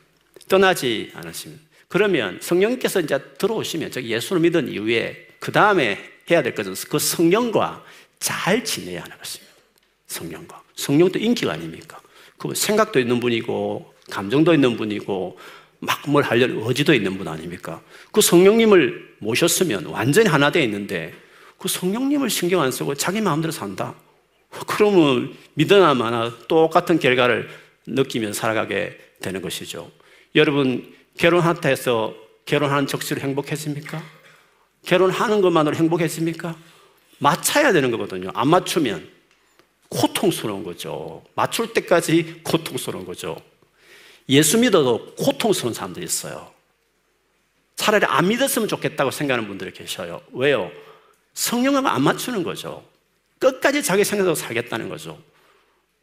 떠나지 0.46 1.10
않으시면 1.14 1.58
그러면 1.88 2.38
성령께서 2.42 3.00
이제 3.00 3.18
들어오시면 3.38 3.92
즉 3.92 4.04
예수를 4.04 4.42
믿은 4.42 4.68
이후에 4.68 5.28
그 5.40 5.52
다음에 5.52 5.98
해야 6.30 6.42
될 6.42 6.54
것은 6.54 6.74
그 6.90 6.98
성령과 6.98 7.82
잘 8.18 8.62
지내야 8.62 9.02
하는 9.02 9.16
것입니다. 9.16 9.54
성령과. 10.06 10.62
성령도 10.76 11.18
인기가 11.18 11.52
아닙니까? 11.52 12.00
그 12.48 12.54
생각도 12.54 13.00
있는 13.00 13.20
분이고, 13.20 13.94
감정도 14.10 14.52
있는 14.52 14.76
분이고, 14.76 15.38
막 15.80 16.00
뭘 16.06 16.22
하려는 16.24 16.62
의지도 16.66 16.92
있는 16.92 17.16
분 17.16 17.26
아닙니까? 17.26 17.80
그 18.12 18.20
성령님을 18.20 19.16
모셨으면 19.18 19.86
완전히 19.86 20.28
하나 20.28 20.50
되어 20.50 20.62
있는데, 20.64 21.14
그 21.56 21.68
성령님을 21.68 22.28
신경 22.28 22.60
안 22.60 22.70
쓰고 22.70 22.94
자기 22.96 23.22
마음대로 23.22 23.50
산다. 23.50 23.94
그러면 24.66 25.34
믿으나 25.54 25.94
마나 25.94 26.36
똑같은 26.46 26.98
결과를 26.98 27.48
느끼며 27.86 28.34
살아가게 28.34 28.98
되는 29.22 29.40
것이죠. 29.40 29.90
여러분, 30.34 30.92
결혼한다 31.16 31.70
해서 31.70 32.14
결혼하는 32.44 32.86
적시로 32.86 33.22
행복했습니까? 33.22 34.02
결혼하는 34.84 35.40
것만으로 35.40 35.76
행복했습니까? 35.76 36.56
맞춰야 37.18 37.72
되는 37.72 37.90
거거든요. 37.90 38.30
안 38.34 38.48
맞추면 38.48 39.08
고통스러운 39.94 40.64
거죠. 40.64 41.22
맞출 41.34 41.72
때까지 41.72 42.40
고통스러운 42.42 43.04
거죠. 43.04 43.36
예수 44.28 44.58
믿어도 44.58 45.14
고통스러운 45.14 45.72
사람들이 45.72 46.04
있어요. 46.04 46.52
차라리 47.76 48.04
안 48.06 48.28
믿었으면 48.28 48.68
좋겠다고 48.68 49.10
생각하는 49.10 49.48
분들이 49.48 49.72
계셔요. 49.72 50.20
왜요? 50.32 50.70
성령을 51.34 51.86
안 51.86 52.02
맞추는 52.02 52.42
거죠. 52.42 52.84
끝까지 53.38 53.82
자기 53.82 54.04
생각대로 54.04 54.34
살겠다는 54.34 54.88
거죠. 54.88 55.18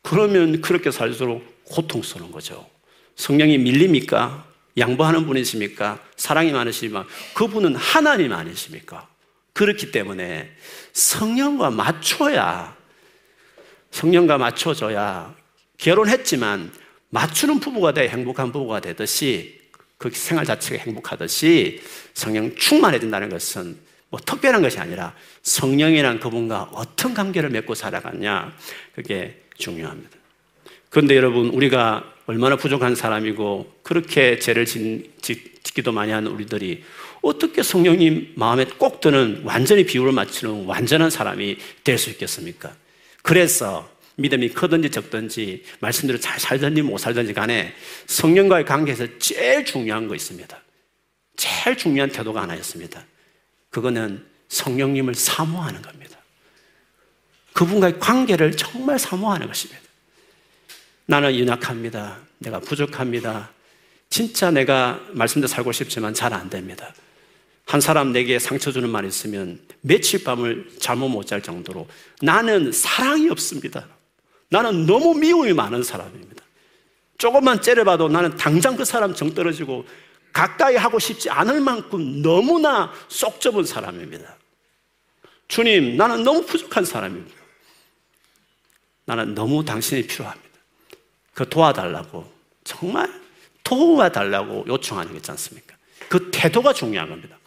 그러면 0.03 0.61
그렇게 0.61 0.91
살수록 0.91 1.43
고통스러운 1.65 2.31
거죠. 2.31 2.69
성령이 3.15 3.57
밀립니까? 3.57 4.45
양보하는 4.77 5.25
분이십니까? 5.25 6.01
사랑이 6.15 6.51
많으시지만 6.51 7.05
그분은 7.33 7.75
하나님 7.75 8.31
아니십니까? 8.31 9.07
그렇기 9.53 9.91
때문에 9.91 10.49
성령과 10.93 11.71
맞춰야 11.71 12.80
성령과 13.91 14.37
맞춰줘야 14.37 15.35
결혼했지만 15.77 16.71
맞추는 17.09 17.59
부부가 17.59 17.93
돼 17.93 18.07
행복한 18.07 18.51
부부가 18.51 18.79
되듯이 18.79 19.59
그 19.97 20.09
생활 20.11 20.45
자체가 20.45 20.83
행복하듯이 20.83 21.81
성령 22.13 22.55
충만해진다는 22.55 23.29
것은 23.29 23.77
뭐 24.09 24.19
특별한 24.19 24.61
것이 24.61 24.79
아니라 24.79 25.13
성령이란 25.43 26.19
그분과 26.19 26.71
어떤 26.73 27.13
관계를 27.13 27.49
맺고 27.49 27.75
살아갔냐 27.75 28.53
그게 28.95 29.41
중요합니다. 29.57 30.09
그런데 30.89 31.15
여러분 31.15 31.47
우리가 31.47 32.03
얼마나 32.25 32.55
부족한 32.55 32.95
사람이고 32.95 33.79
그렇게 33.83 34.39
죄를 34.39 34.65
짓기도 34.65 35.91
많이 35.91 36.11
하는 36.11 36.31
우리들이 36.31 36.83
어떻게 37.21 37.63
성령님 37.63 38.33
마음에 38.35 38.65
꼭 38.65 38.99
드는 38.99 39.43
완전히 39.45 39.85
비율을 39.85 40.11
맞추는 40.11 40.65
완전한 40.65 41.09
사람이 41.09 41.57
될 41.83 41.97
수 41.97 42.09
있겠습니까? 42.09 42.73
그래서 43.21 43.89
믿음이 44.15 44.49
크든지 44.49 44.91
적든지 44.91 45.63
말씀대로 45.79 46.19
잘 46.19 46.39
살든지 46.39 46.81
못 46.81 46.97
살든지 46.97 47.33
간에 47.33 47.73
성령과의 48.07 48.65
관계에서 48.65 49.07
제일 49.19 49.65
중요한 49.65 50.07
거 50.07 50.15
있습니다. 50.15 50.61
제일 51.37 51.77
중요한 51.77 52.11
태도가 52.11 52.41
하나 52.41 52.55
있습니다. 52.55 53.03
그거는 53.69 54.25
성령님을 54.49 55.15
사모하는 55.15 55.81
겁니다. 55.81 56.17
그분과의 57.53 57.99
관계를 57.99 58.55
정말 58.57 58.99
사모하는 58.99 59.47
것입니다. 59.47 59.81
나는 61.05 61.37
연약합니다. 61.39 62.19
내가 62.39 62.59
부족합니다. 62.59 63.51
진짜 64.09 64.51
내가 64.51 64.99
말씀대로 65.11 65.47
살고 65.47 65.71
싶지만 65.71 66.13
잘 66.13 66.33
안 66.33 66.49
됩니다. 66.49 66.93
한 67.65 67.79
사람 67.79 68.11
내게 68.11 68.39
상처 68.39 68.71
주는 68.71 68.89
말 68.89 69.05
있으면 69.05 69.59
며칠 69.81 70.23
밤을 70.23 70.71
잠을 70.79 71.09
못 71.09 71.25
잘 71.25 71.41
정도로 71.41 71.87
나는 72.21 72.71
사랑이 72.71 73.29
없습니다. 73.29 73.87
나는 74.49 74.85
너무 74.85 75.13
미움이 75.13 75.53
많은 75.53 75.83
사람입니다. 75.83 76.43
조금만 77.17 77.61
째려봐도 77.61 78.09
나는 78.09 78.35
당장 78.35 78.75
그 78.75 78.83
사람 78.83 79.13
정 79.13 79.33
떨어지고 79.33 79.85
가까이 80.33 80.75
하고 80.75 80.99
싶지 80.99 81.29
않을 81.29 81.61
만큼 81.61 82.21
너무나 82.21 82.91
쏙 83.07 83.39
좁은 83.39 83.63
사람입니다. 83.63 84.35
주님, 85.47 85.97
나는 85.97 86.23
너무 86.23 86.45
부족한 86.45 86.85
사람입니다. 86.85 87.35
나는 89.05 89.35
너무 89.35 89.63
당신이 89.63 90.07
필요합니다. 90.07 90.49
그 91.33 91.47
도와달라고 91.47 92.31
정말 92.63 93.09
도와달라고 93.63 94.65
요청하는 94.67 95.11
게 95.11 95.17
있지 95.17 95.31
않습니까? 95.31 95.75
그 96.09 96.29
태도가 96.31 96.73
중요한 96.73 97.09
겁니다. 97.09 97.37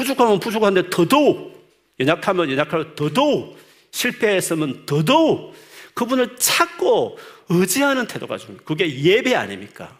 부족하면 0.00 0.40
부족한데 0.40 0.88
더더욱 0.88 1.60
연약하면 2.00 2.50
연약하고 2.50 2.94
더더욱 2.94 3.58
실패했으면 3.90 4.86
더더욱 4.86 5.54
그분을 5.92 6.36
찾고 6.36 7.18
의지하는 7.50 8.06
태도가 8.06 8.38
중요해요. 8.38 8.62
그게 8.64 9.02
예배 9.02 9.34
아닙니까? 9.34 9.98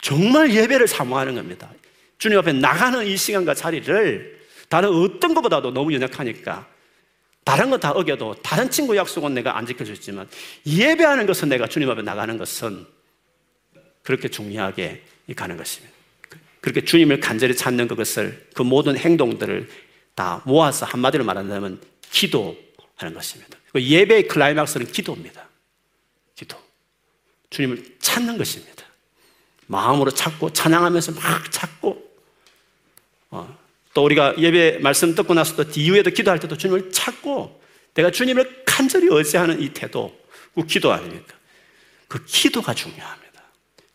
정말 0.00 0.54
예배를 0.54 0.86
사모하는 0.86 1.34
겁니다. 1.34 1.68
주님 2.18 2.38
앞에 2.38 2.52
나가는 2.52 3.04
이 3.04 3.16
시간과 3.16 3.54
자리를 3.54 4.40
다른 4.68 4.90
어떤 4.90 5.34
것보다도 5.34 5.72
너무 5.72 5.92
연약하니까 5.92 6.68
다른 7.44 7.70
거다 7.70 7.90
어겨도 7.90 8.36
다른 8.42 8.70
친구 8.70 8.96
약속은 8.96 9.34
내가 9.34 9.56
안 9.56 9.66
지켜줬지만 9.66 10.28
예배하는 10.66 11.26
것은 11.26 11.48
내가 11.48 11.66
주님 11.66 11.90
앞에 11.90 12.02
나가는 12.02 12.38
것은 12.38 12.86
그렇게 14.02 14.28
중요하게 14.28 15.02
가는 15.34 15.56
것입니다. 15.56 15.99
그렇게 16.60 16.84
주님을 16.84 17.20
간절히 17.20 17.56
찾는 17.56 17.88
그것을 17.88 18.48
그 18.54 18.62
모든 18.62 18.96
행동들을 18.96 19.68
다 20.14 20.42
모아서 20.44 20.86
한마디로 20.86 21.24
말한다면 21.24 21.80
기도하는 22.10 23.14
것입니다. 23.14 23.56
그 23.72 23.82
예배의 23.82 24.28
클라이막스는 24.28 24.86
기도입니다. 24.92 25.48
기도. 26.34 26.56
주님을 27.50 27.96
찾는 28.00 28.36
것입니다. 28.36 28.84
마음으로 29.66 30.10
찾고 30.10 30.52
찬양하면서 30.52 31.12
막 31.12 31.50
찾고 31.50 32.10
어, 33.30 33.58
또 33.94 34.04
우리가 34.04 34.34
예배 34.38 34.78
말씀 34.82 35.14
듣고 35.14 35.34
나서 35.34 35.56
또 35.56 35.80
이후에도 35.80 36.10
기도할 36.10 36.40
때도 36.40 36.56
주님을 36.56 36.90
찾고 36.90 37.62
내가 37.94 38.10
주님을 38.10 38.64
간절히 38.66 39.06
의지하는 39.10 39.62
이 39.62 39.68
태도 39.70 40.18
그 40.54 40.66
기도 40.66 40.92
아닙니까? 40.92 41.34
그 42.08 42.24
기도가 42.24 42.74
중요합니다. 42.74 43.42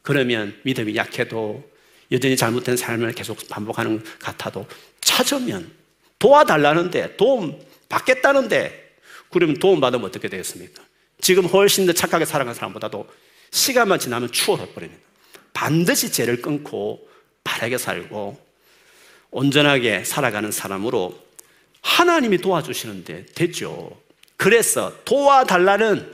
그러면 0.02 0.58
믿음이 0.64 0.96
약해도 0.96 1.70
여전히 2.12 2.38
잘못된 2.38 2.78
삶을 2.78 3.14
계속 3.14 3.48
반복하는 3.48 3.98
것 3.98 4.20
같아도 4.20 4.66
찾으면 5.02 5.72
도와달라는데 6.20 7.18
도움 7.18 7.60
받겠다는데 7.90 8.96
그러면 9.32 9.58
도움 9.60 9.80
받으면 9.80 10.06
어떻게 10.06 10.30
되겠습니까? 10.30 10.84
지금 11.20 11.46
훨씬 11.46 11.86
더 11.86 11.94
착하게 11.94 12.26
살아가는 12.26 12.54
사람보다도 12.54 13.08
시간만 13.52 14.00
지나면 14.00 14.32
추월해 14.32 14.74
버립니다. 14.74 15.02
반드시 15.54 16.12
죄를 16.12 16.42
끊고 16.42 17.08
바르게 17.44 17.78
살고 17.78 18.38
온전하게 19.32 20.04
살아가는 20.04 20.52
사람으로 20.52 21.18
하나님이 21.82 22.40
도와주시는데 22.40 23.28
됐죠. 23.36 23.98
그래서 24.38 24.94
도와달라는 25.06 26.12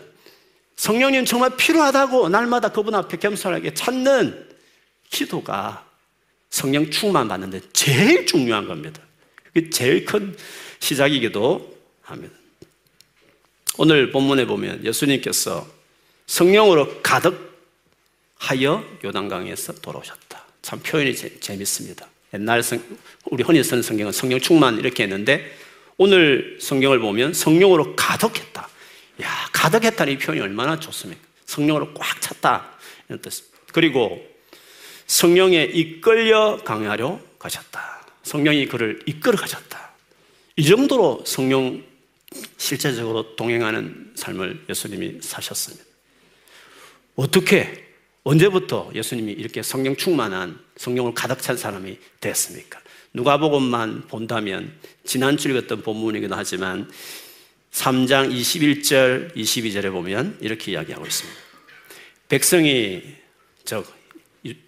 성령님 0.76 1.26
정말 1.26 1.56
필요하다고 1.56 2.30
날마다 2.30 2.70
그분 2.70 2.96
앞에 2.96 3.18
겸손하게 3.18 3.74
찾는 3.74 4.51
기도가 5.12 5.86
성령 6.50 6.90
충만 6.90 7.28
받는데 7.28 7.62
제일 7.74 8.26
중요한 8.26 8.68
겁니다. 8.68 9.02
그게 9.44 9.70
제일 9.70 10.06
큰 10.06 10.36
시작이기도 10.80 11.78
합니다. 12.02 12.36
오늘 13.78 14.12
본문에 14.12 14.46
보면 14.46 14.84
예수님께서 14.84 15.68
성령으로 16.26 17.02
가득하여 17.02 18.84
요단강에서 19.04 19.74
돌아오셨다. 19.82 20.46
참 20.62 20.80
표현이 20.80 21.16
재, 21.16 21.40
재밌습니다. 21.40 22.08
옛날 22.34 22.64
성, 22.64 22.82
우리 23.26 23.44
흔히 23.44 23.64
쓰는 23.64 23.84
성경은 23.84 24.12
성령 24.12 24.40
충만 24.40 24.78
이렇게 24.78 25.04
했는데 25.04 25.52
오늘 25.98 26.58
성경을 26.62 27.00
보면 27.00 27.34
성령으로 27.34 27.96
가득했다. 27.96 28.70
야, 29.24 29.50
가득했다는 29.52 30.14
이 30.14 30.18
표현이 30.18 30.42
얼마나 30.42 30.80
좋습니까? 30.80 31.22
성령으로 31.46 31.94
꽉 31.94 32.22
찼다. 32.22 32.72
이런 33.08 33.22
뜻. 33.22 33.52
그리고 33.74 34.31
성령에 35.12 35.64
이끌려 35.74 36.58
강하려 36.64 37.20
가셨다. 37.38 38.08
성령이 38.24 38.68
그를 38.68 39.02
이끌어 39.06 39.36
가셨다. 39.36 39.92
이 40.56 40.64
정도로 40.64 41.24
성령 41.26 41.84
실제적으로 42.56 43.36
동행하는 43.36 44.14
삶을 44.16 44.68
예수님이 44.70 45.18
사셨습니다. 45.22 45.84
어떻게 47.18 47.90
언제부터 48.24 48.90
예수님이 48.96 49.34
이렇게 49.34 49.62
성령 49.62 49.98
충만한 49.98 50.58
성령을 50.78 51.14
가득 51.14 51.42
찬 51.42 51.58
사람이 51.58 51.98
됐습니까? 52.22 52.80
누가복음만 53.14 54.08
본다면 54.08 54.72
지난주 55.04 55.50
읽었던 55.50 55.82
본문이기도 55.84 56.34
하지만 56.34 56.90
3장 57.74 58.32
21절, 58.32 59.36
22절에 59.36 59.92
보면 59.92 60.38
이렇게 60.40 60.72
이야기하고 60.72 61.06
있습니다. 61.06 61.38
백성이 62.30 63.04
저 63.66 63.84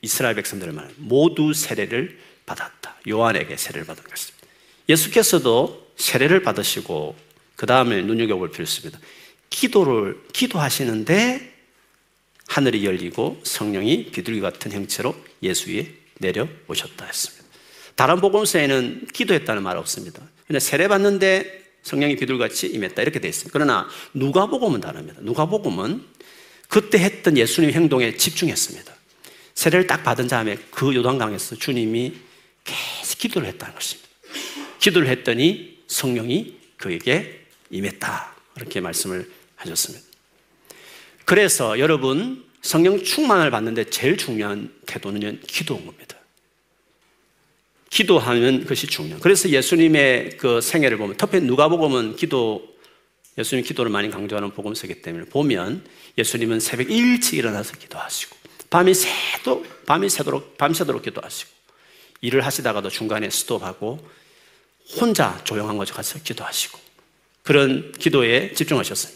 이스라엘 0.01 0.35
백성들을 0.35 0.73
말 0.73 0.89
모두 0.97 1.53
세례를 1.53 2.19
받았다. 2.45 2.97
요한에게 3.07 3.57
세례를 3.57 3.85
받은 3.85 4.03
것입니다. 4.03 4.47
예수께서도 4.89 5.91
세례를 5.95 6.43
받으시고 6.43 7.15
그 7.55 7.65
다음에 7.65 8.01
눈여겨볼 8.01 8.51
필요 8.51 8.63
있습니다. 8.63 8.99
기도를 9.49 10.21
기도하시는데 10.33 11.53
하늘이 12.47 12.85
열리고 12.85 13.39
성령이 13.43 14.11
비둘기 14.11 14.41
같은 14.41 14.71
형체로 14.71 15.15
예수 15.41 15.69
위에 15.69 15.93
내려오셨다 16.19 17.05
했습니다. 17.05 17.43
다른 17.95 18.19
복음서에는 18.21 19.07
기도했다는 19.13 19.63
말 19.63 19.77
없습니다. 19.77 20.21
근데 20.47 20.59
세례 20.59 20.87
받는데 20.87 21.63
성령이 21.83 22.15
비둘같이 22.15 22.67
임했다 22.67 23.01
이렇게 23.01 23.19
되어 23.19 23.29
있습니다. 23.29 23.51
그러나 23.53 23.87
누가복음은 24.13 24.81
다릅니다. 24.81 25.19
누가복음은 25.21 26.03
그때 26.67 26.99
했던 26.99 27.37
예수님 27.37 27.71
행동에 27.71 28.15
집중했습니다. 28.15 28.93
세례를 29.55 29.87
딱 29.87 30.03
받은 30.03 30.27
다음에 30.27 30.57
그 30.71 30.93
요단강에서 30.93 31.55
주님이 31.57 32.13
계속 32.63 33.17
기도를 33.19 33.47
했다는 33.49 33.75
것입니다. 33.75 34.09
기도를 34.79 35.07
했더니 35.09 35.79
성령이 35.87 36.57
그에게 36.77 37.45
임했다. 37.69 38.35
이렇게 38.57 38.81
말씀을 38.81 39.29
하셨습니다. 39.55 40.05
그래서 41.25 41.79
여러분 41.79 42.43
성령 42.61 43.03
충만을 43.03 43.51
받는데 43.51 43.89
제일 43.89 44.17
중요한 44.17 44.73
태도는 44.85 45.41
기도인 45.47 45.85
겁니다. 45.85 46.17
기도하는 47.89 48.65
것이 48.65 48.87
중요해요. 48.87 49.19
그래서 49.21 49.49
예수님의 49.49 50.37
그 50.37 50.61
생애를 50.61 50.97
보면 50.97 51.15
특히 51.17 51.39
누가복음은 51.41 52.15
기도 52.15 52.73
예수님 53.37 53.63
기도를 53.63 53.91
많이 53.91 54.09
강조하는 54.09 54.51
복음서이기 54.51 55.01
때문에 55.01 55.25
보면 55.25 55.85
예수님은 56.17 56.59
새벽 56.59 56.89
일찍 56.89 57.37
일어나서 57.37 57.77
기도하시고 57.77 58.35
밤이 58.73 58.95
새도 58.95 59.63
밤이 59.85 60.09
새도록 60.09 60.57
밤새도록 60.57 61.03
기도하시고 61.03 61.51
일을 62.21 62.43
하시다가도 62.43 62.89
중간에 62.89 63.29
스톱하고 63.29 64.03
혼자 64.99 65.39
조용한 65.43 65.77
곳에 65.77 65.93
가서 65.93 66.17
기도하시고 66.23 66.79
그런 67.43 67.91
기도에 67.91 68.51
집중하셨어요. 68.55 69.13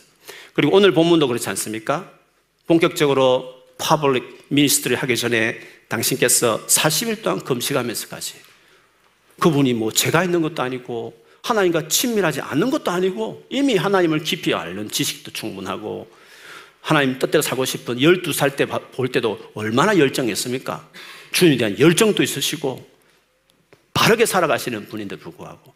그리고 0.54 0.76
오늘 0.76 0.92
본문도 0.92 1.28
그렇지 1.28 1.50
않습니까? 1.50 2.12
본격적으로 2.68 3.64
파블릭 3.80 4.46
미니스트를 4.50 4.96
하기 4.98 5.18
전에 5.18 5.60
당신께서 5.88 6.64
40일 6.68 7.24
동안 7.24 7.44
금식하면서까지 7.44 8.36
그분이 9.40 9.74
뭐 9.74 9.92
죄가 9.92 10.24
있는 10.24 10.44
것도 10.44 10.62
아니고 10.62 11.18
하나님과 11.42 11.88
친밀하지 11.88 12.42
않는 12.42 12.70
것도 12.70 12.92
아니고 12.92 13.48
이미 13.50 13.76
하나님을 13.76 14.20
깊이 14.24 14.54
아는 14.54 14.92
지식도 14.92 15.32
충분하고 15.32 16.08
하나님 16.88 17.20
뜻대로 17.20 17.42
살고 17.42 17.66
싶은 17.66 17.98
12살 17.98 18.56
때 18.56 18.66
볼 18.66 19.12
때도 19.12 19.52
얼마나 19.56 19.98
열정했습니까? 19.98 20.90
주님에 21.34 21.58
대한 21.58 21.80
열정도 21.80 22.24
있으시고 22.24 22.90
바르게 23.94 24.26
살아가시는 24.26 24.88
분인데 24.88 25.18
불구하고 25.18 25.74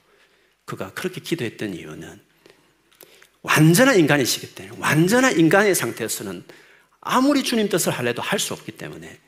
그가 0.64 0.94
그렇게 0.94 1.20
기도했던 1.20 1.76
이유는 1.76 2.18
완전한 3.42 4.00
인간이시기 4.00 4.56
때문에 4.56 4.78
완전한 4.80 5.38
인간의 5.38 5.76
상태에서는 5.76 6.46
아무리 7.02 7.44
주님 7.44 7.68
뜻을 7.68 7.92
하려도 7.92 8.22
할 8.22 8.40
수 8.40 8.54
없기 8.54 8.72
때문에 8.72 9.20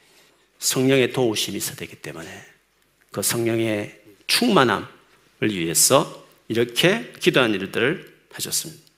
성령의 0.60 1.12
도우심이 1.12 1.58
있어야 1.58 1.76
되기 1.76 1.98
때문에 1.98 2.30
그 3.12 3.22
성령의 3.22 4.00
충만함을 4.28 4.88
위해서 5.42 6.26
이렇게 6.48 7.12
기도한 7.20 7.54
일들을 7.54 8.20
하셨습니다. 8.32 8.93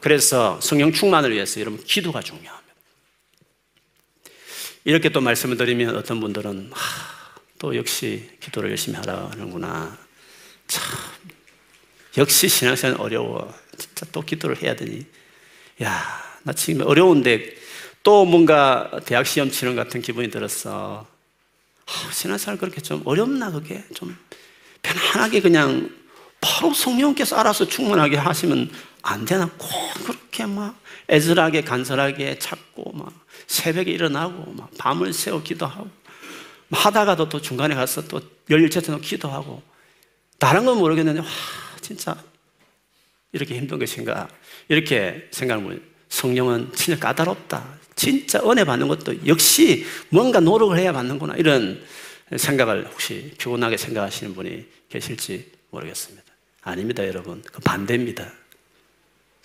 그래서 0.00 0.60
성령 0.60 0.92
충만을 0.92 1.32
위해서 1.32 1.60
여러분 1.60 1.82
기도가 1.82 2.20
중요합니다. 2.20 2.74
이렇게 4.84 5.08
또 5.10 5.20
말씀을 5.20 5.56
드리면 5.56 5.96
어떤 5.96 6.20
분들은 6.20 6.70
하, 6.72 7.30
또 7.58 7.76
역시 7.76 8.30
기도를 8.40 8.70
열심히 8.70 8.96
하라는구나. 8.96 9.98
참 10.66 10.84
역시 12.16 12.48
신앙생활 12.48 13.00
어려워. 13.00 13.52
진짜 13.76 14.06
또 14.12 14.22
기도를 14.22 14.62
해야 14.62 14.74
되니. 14.74 15.04
야, 15.82 16.02
나 16.42 16.52
지금 16.52 16.86
어려운데 16.86 17.54
또 18.02 18.24
뭔가 18.24 18.90
대학 19.04 19.26
시험 19.26 19.50
치는 19.50 19.76
같은 19.76 20.00
기분이 20.00 20.30
들었어. 20.30 21.06
아, 21.86 22.12
신앙생활 22.12 22.58
그렇게 22.58 22.80
좀 22.80 23.02
어렵나 23.04 23.50
그게 23.50 23.84
좀 23.94 24.16
편안하게 24.82 25.40
그냥 25.40 25.90
바로 26.40 26.72
성령께서 26.72 27.36
알아서 27.36 27.66
충분하게 27.66 28.16
하시면 28.16 28.70
안 29.08 29.24
되나? 29.24 29.48
꼭 29.56 29.70
그렇게 30.04 30.44
막 30.44 30.78
애절하게 31.08 31.62
간절하게 31.62 32.38
찾고 32.38 32.92
막 32.92 33.12
새벽에 33.46 33.90
일어나고 33.90 34.52
막 34.52 34.70
밤을 34.76 35.12
새워 35.12 35.42
기도하고 35.42 35.88
하다가도 36.70 37.30
또 37.30 37.40
중간에 37.40 37.74
가서 37.74 38.06
또 38.06 38.20
열일체처럼 38.50 39.00
기도하고 39.00 39.62
다른 40.38 40.66
건 40.66 40.78
모르겠는데 40.78 41.20
와 41.20 41.26
진짜 41.80 42.22
이렇게 43.32 43.56
힘든 43.56 43.78
것인가? 43.78 44.28
이렇게 44.68 45.28
생각하면 45.30 45.82
성령은 46.10 46.72
진짜 46.74 47.00
까다롭다. 47.00 47.78
진짜 47.96 48.40
은혜 48.48 48.64
받는 48.64 48.88
것도 48.88 49.26
역시 49.26 49.86
뭔가 50.10 50.38
노력을 50.40 50.78
해야 50.78 50.92
받는구나. 50.92 51.34
이런 51.36 51.82
생각을 52.36 52.86
혹시 52.92 53.34
피곤하게 53.38 53.76
생각하시는 53.78 54.34
분이 54.34 54.66
계실지 54.90 55.50
모르겠습니다. 55.70 56.24
아닙니다 56.62 57.06
여러분. 57.06 57.42
그 57.50 57.60
반대입니다 57.60 58.30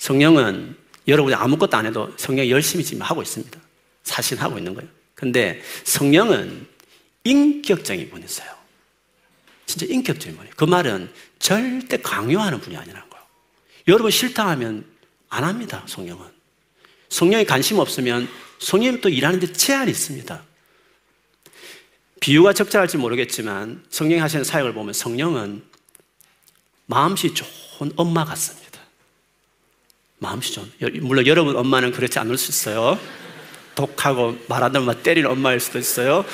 성령은 0.04 0.76
여러분이 1.08 1.34
아무것도 1.34 1.78
안 1.78 1.86
해도 1.86 2.12
성령이 2.18 2.52
열심히 2.52 2.84
지금 2.84 3.04
하고 3.04 3.22
있습니다. 3.22 3.58
사실 4.04 4.42
하고 4.42 4.58
있는 4.58 4.74
거예요. 4.74 4.90
근데 5.16 5.62
성령은 5.86 6.68
인격적인 7.24 8.10
분이세요. 8.10 8.54
진짜 9.66 9.86
인격적인 9.86 10.36
분이에요. 10.36 10.54
그 10.58 10.66
말은 10.66 11.10
절대 11.40 11.96
강요하는 12.02 12.60
분이 12.60 12.76
아니라는 12.76 13.10
거예요. 13.10 13.26
여러분 13.88 14.12
싫다 14.12 14.46
하면 14.50 14.86
안 15.30 15.46
합니다, 15.46 15.86
성령은. 15.88 16.26
성령이 17.08 17.46
관심 17.46 17.80
없으면 17.80 18.28
성령님 18.60 19.00
또 19.00 19.08
일하는데 19.08 19.54
제한이 19.54 19.90
있습니다. 19.90 20.44
비유가 22.20 22.52
적절할지 22.52 22.98
모르겠지만 22.98 23.86
성령이 23.90 24.20
하시는 24.20 24.44
사역을 24.44 24.74
보면 24.74 24.92
성령은 24.92 25.64
마음씨 26.88 27.34
좋은 27.34 27.94
엄마 27.96 28.26
같습니다. 28.26 28.63
마음씨 30.24 30.54
좋은. 30.54 30.72
물론 31.02 31.28
여러분 31.28 31.56
엄마는 31.56 31.92
그렇지 31.92 32.18
않을 32.18 32.38
수 32.38 32.50
있어요. 32.50 33.00
독하고 33.76 34.38
말하는 34.48 34.84
말 34.84 35.04
때리는 35.04 35.30
엄마일 35.30 35.60
수도 35.60 35.78
있어요. 35.78 36.26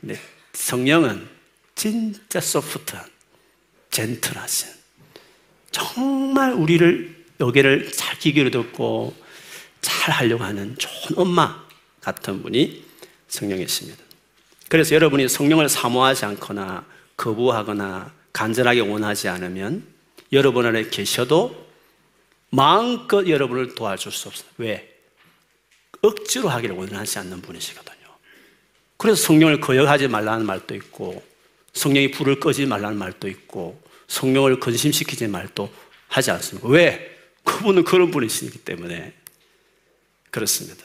근데 0.00 0.20
성령은 0.52 1.28
진짜 1.74 2.40
소프트한, 2.40 3.04
젠틀하신, 3.90 4.68
정말 5.70 6.52
우리를 6.52 7.24
여기를 7.40 7.90
잘 7.92 8.18
기기로 8.18 8.50
듣고 8.50 9.14
잘 9.80 10.14
하려고 10.14 10.44
하는 10.44 10.76
좋은 10.76 11.18
엄마 11.18 11.64
같은 12.00 12.42
분이 12.42 12.84
성령이십니다. 13.28 14.02
그래서 14.68 14.94
여러분이 14.94 15.28
성령을 15.28 15.68
사모하지 15.68 16.26
않거나 16.26 16.84
거부하거나 17.16 18.12
간절하게 18.32 18.80
원하지 18.80 19.28
않으면 19.28 19.84
여러분 20.32 20.66
안에 20.66 20.88
계셔도 20.90 21.59
마음껏 22.50 23.26
여러분을 23.28 23.74
도와줄 23.74 24.12
수 24.12 24.28
없어요. 24.28 24.48
왜? 24.58 24.88
억지로 26.02 26.48
하기를 26.48 26.74
원하지 26.76 27.18
않는 27.20 27.42
분이시거든요. 27.42 27.96
그래서 28.96 29.22
성령을 29.22 29.60
거역하지 29.60 30.08
말라는 30.08 30.46
말도 30.46 30.74
있고, 30.76 31.22
성령이 31.72 32.10
불을 32.10 32.40
끄지 32.40 32.66
말라는 32.66 32.98
말도 32.98 33.28
있고, 33.28 33.80
성령을 34.08 34.60
건심시키지 34.60 35.28
말도 35.28 35.72
하지 36.08 36.30
않습니다. 36.32 36.68
왜? 36.68 37.16
그분은 37.44 37.84
그런 37.84 38.10
분이시기 38.10 38.58
때문에 38.58 39.14
그렇습니다. 40.30 40.84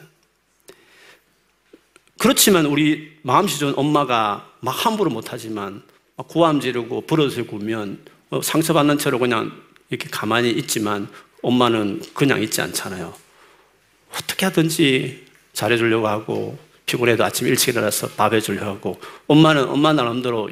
그렇지만 2.17 2.65
우리 2.65 3.17
마음씨 3.23 3.59
좋은 3.59 3.73
엄마가 3.75 4.51
막 4.61 4.71
함부로 4.71 5.09
못하지만 5.09 5.83
고함 6.15 6.59
지르고 6.61 7.01
버릇을 7.01 7.45
구면 7.45 8.03
어, 8.29 8.41
상처받는 8.41 8.97
채로 8.97 9.19
그냥 9.19 9.51
이렇게 9.89 10.09
가만히 10.09 10.49
있지만 10.51 11.07
엄마는 11.45 12.01
그냥 12.15 12.41
있지 12.41 12.59
않잖아요. 12.61 13.15
어떻게 14.11 14.47
하든지 14.47 15.27
잘해주려고 15.53 16.07
하고 16.07 16.57
피곤해도 16.87 17.23
아침 17.23 17.47
일찍 17.47 17.69
일어나서 17.69 18.09
밥 18.09 18.33
해주려고 18.33 18.65
하고 18.65 19.01
엄마는 19.27 19.69
엄마 19.69 19.93
나름대로 19.93 20.49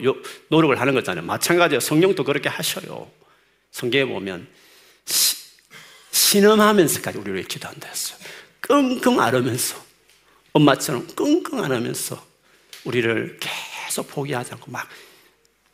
노력을 0.49 0.79
하는 0.79 0.93
거잖아요. 0.93 1.25
마찬가지로 1.25 1.79
성령도 1.79 2.23
그렇게 2.23 2.47
하셔요. 2.47 3.09
성경에 3.71 4.05
보면 4.05 4.47
시, 5.05 5.35
신음하면서까지 6.11 7.17
우리를 7.17 7.43
기도한다 7.45 7.87
했어요. 7.87 8.19
끙끙 8.61 9.19
앓으면서 9.19 9.75
엄마처럼 10.53 11.07
끙끙 11.15 11.63
앓으면서 11.63 12.23
우리를 12.83 13.39
계속 13.39 14.07
포기하지 14.09 14.51
않고 14.53 14.69
막 14.71 14.87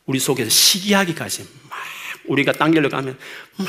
우리 0.06 0.18
속에서 0.18 0.48
시기하기까지 0.48 1.46
막 1.68 1.78
우리가 2.26 2.52
딴 2.52 2.72
길로 2.72 2.88
가면 2.88 3.18
막 3.56 3.68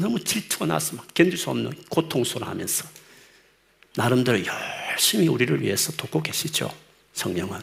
너무 0.00 0.22
질투가 0.22 0.66
나서 0.66 0.96
막 0.96 1.06
견딜 1.14 1.38
수 1.38 1.50
없는 1.50 1.72
고통스러워 1.88 2.50
하면서 2.50 2.86
나름대로 3.96 4.38
열심히 4.92 5.28
우리를 5.28 5.60
위해서 5.62 5.92
돕고 5.92 6.22
계시죠. 6.22 6.70
성령은. 7.12 7.60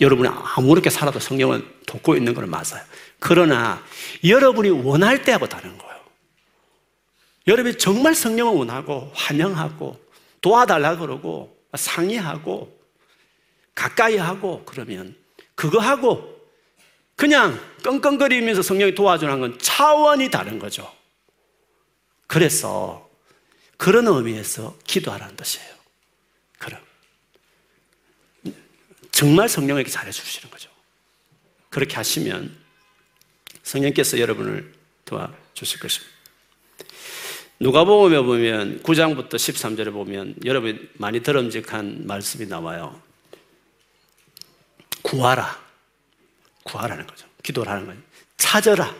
여러분이 0.00 0.28
아무렇게 0.28 0.90
살아도 0.90 1.20
성령은 1.20 1.64
돕고 1.86 2.16
있는 2.16 2.34
걸 2.34 2.46
맞아요. 2.46 2.82
그러나 3.18 3.82
여러분이 4.24 4.70
원할 4.70 5.22
때하고 5.22 5.48
다른 5.48 5.76
거예요. 5.78 5.94
여러분이 7.46 7.78
정말 7.78 8.14
성령을 8.14 8.56
원하고 8.56 9.10
환영하고 9.14 10.02
도와달라 10.40 10.96
그러고 10.96 11.56
상의하고 11.74 12.74
가까이 13.74 14.16
하고 14.16 14.62
그러면 14.64 15.14
그거 15.54 15.78
하고 15.78 16.33
그냥 17.16 17.60
끙끙거리면서 17.82 18.62
성령이 18.62 18.94
도와주는 18.94 19.40
건 19.40 19.58
차원이 19.58 20.30
다른 20.30 20.58
거죠. 20.58 20.92
그래서 22.26 23.08
그런 23.76 24.06
의미에서 24.06 24.76
기도하라는 24.84 25.36
뜻이에요. 25.36 25.74
그럼. 26.58 26.80
정말 29.12 29.48
성령에게 29.48 29.90
잘해 29.90 30.10
주시는 30.10 30.50
거죠. 30.50 30.70
그렇게 31.70 31.96
하시면 31.96 32.56
성령께서 33.62 34.18
여러분을 34.18 34.72
도와주실 35.04 35.80
것입니다. 35.80 36.14
누가복음에 37.60 38.20
보면 38.22 38.82
9장부터 38.82 39.34
13절에 39.34 39.92
보면 39.92 40.34
여러분 40.44 40.88
많이 40.94 41.20
들음직한 41.20 42.06
말씀이 42.06 42.46
나와요. 42.46 43.00
구하라. 45.02 45.63
구하라는 46.64 47.06
거죠. 47.06 47.26
기도를 47.42 47.70
하는 47.70 47.86
거죠. 47.86 47.98
찾아라. 48.36 48.94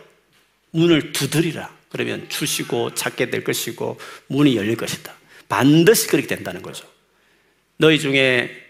문을 0.71 1.13
두드리라. 1.13 1.75
그러면 1.89 2.29
주시고 2.29 2.95
찾게 2.95 3.31
될 3.31 3.45
것이고 3.45 3.99
문이 4.29 4.57
열릴 4.57 4.77
것이다. 4.77 5.13
반드시 5.49 6.09
그렇게 6.09 6.27
된다는 6.27 6.63
거죠. 6.63 6.87
너희 7.77 7.99
중에 7.99 8.63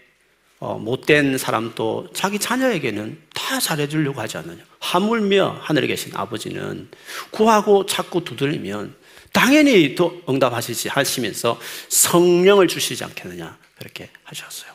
어, 0.59 0.77
못된 0.77 1.37
사람도 1.37 2.09
자기 2.13 2.39
자녀에게는 2.39 3.21
다 3.33 3.59
잘해주려고 3.59 4.21
하지 4.21 4.37
않느냐. 4.37 4.63
하물며 4.79 5.59
하늘에 5.61 5.87
계신 5.87 6.11
아버지는 6.15 6.89
구하고 7.29 7.85
찾고 7.85 8.23
두드리면 8.23 8.95
당연히 9.33 9.95
또 9.95 10.21
응답하시지 10.29 10.87
하시면서 10.89 11.59
성령을 11.89 12.67
주시지 12.67 13.03
않겠느냐. 13.03 13.57
그렇게 13.77 14.09
하셨어요. 14.23 14.71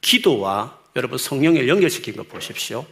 기도와 0.00 0.78
여러분 0.96 1.16
성령에 1.16 1.66
연결시킨 1.66 2.14
거 2.16 2.22
보십시오. 2.24 2.86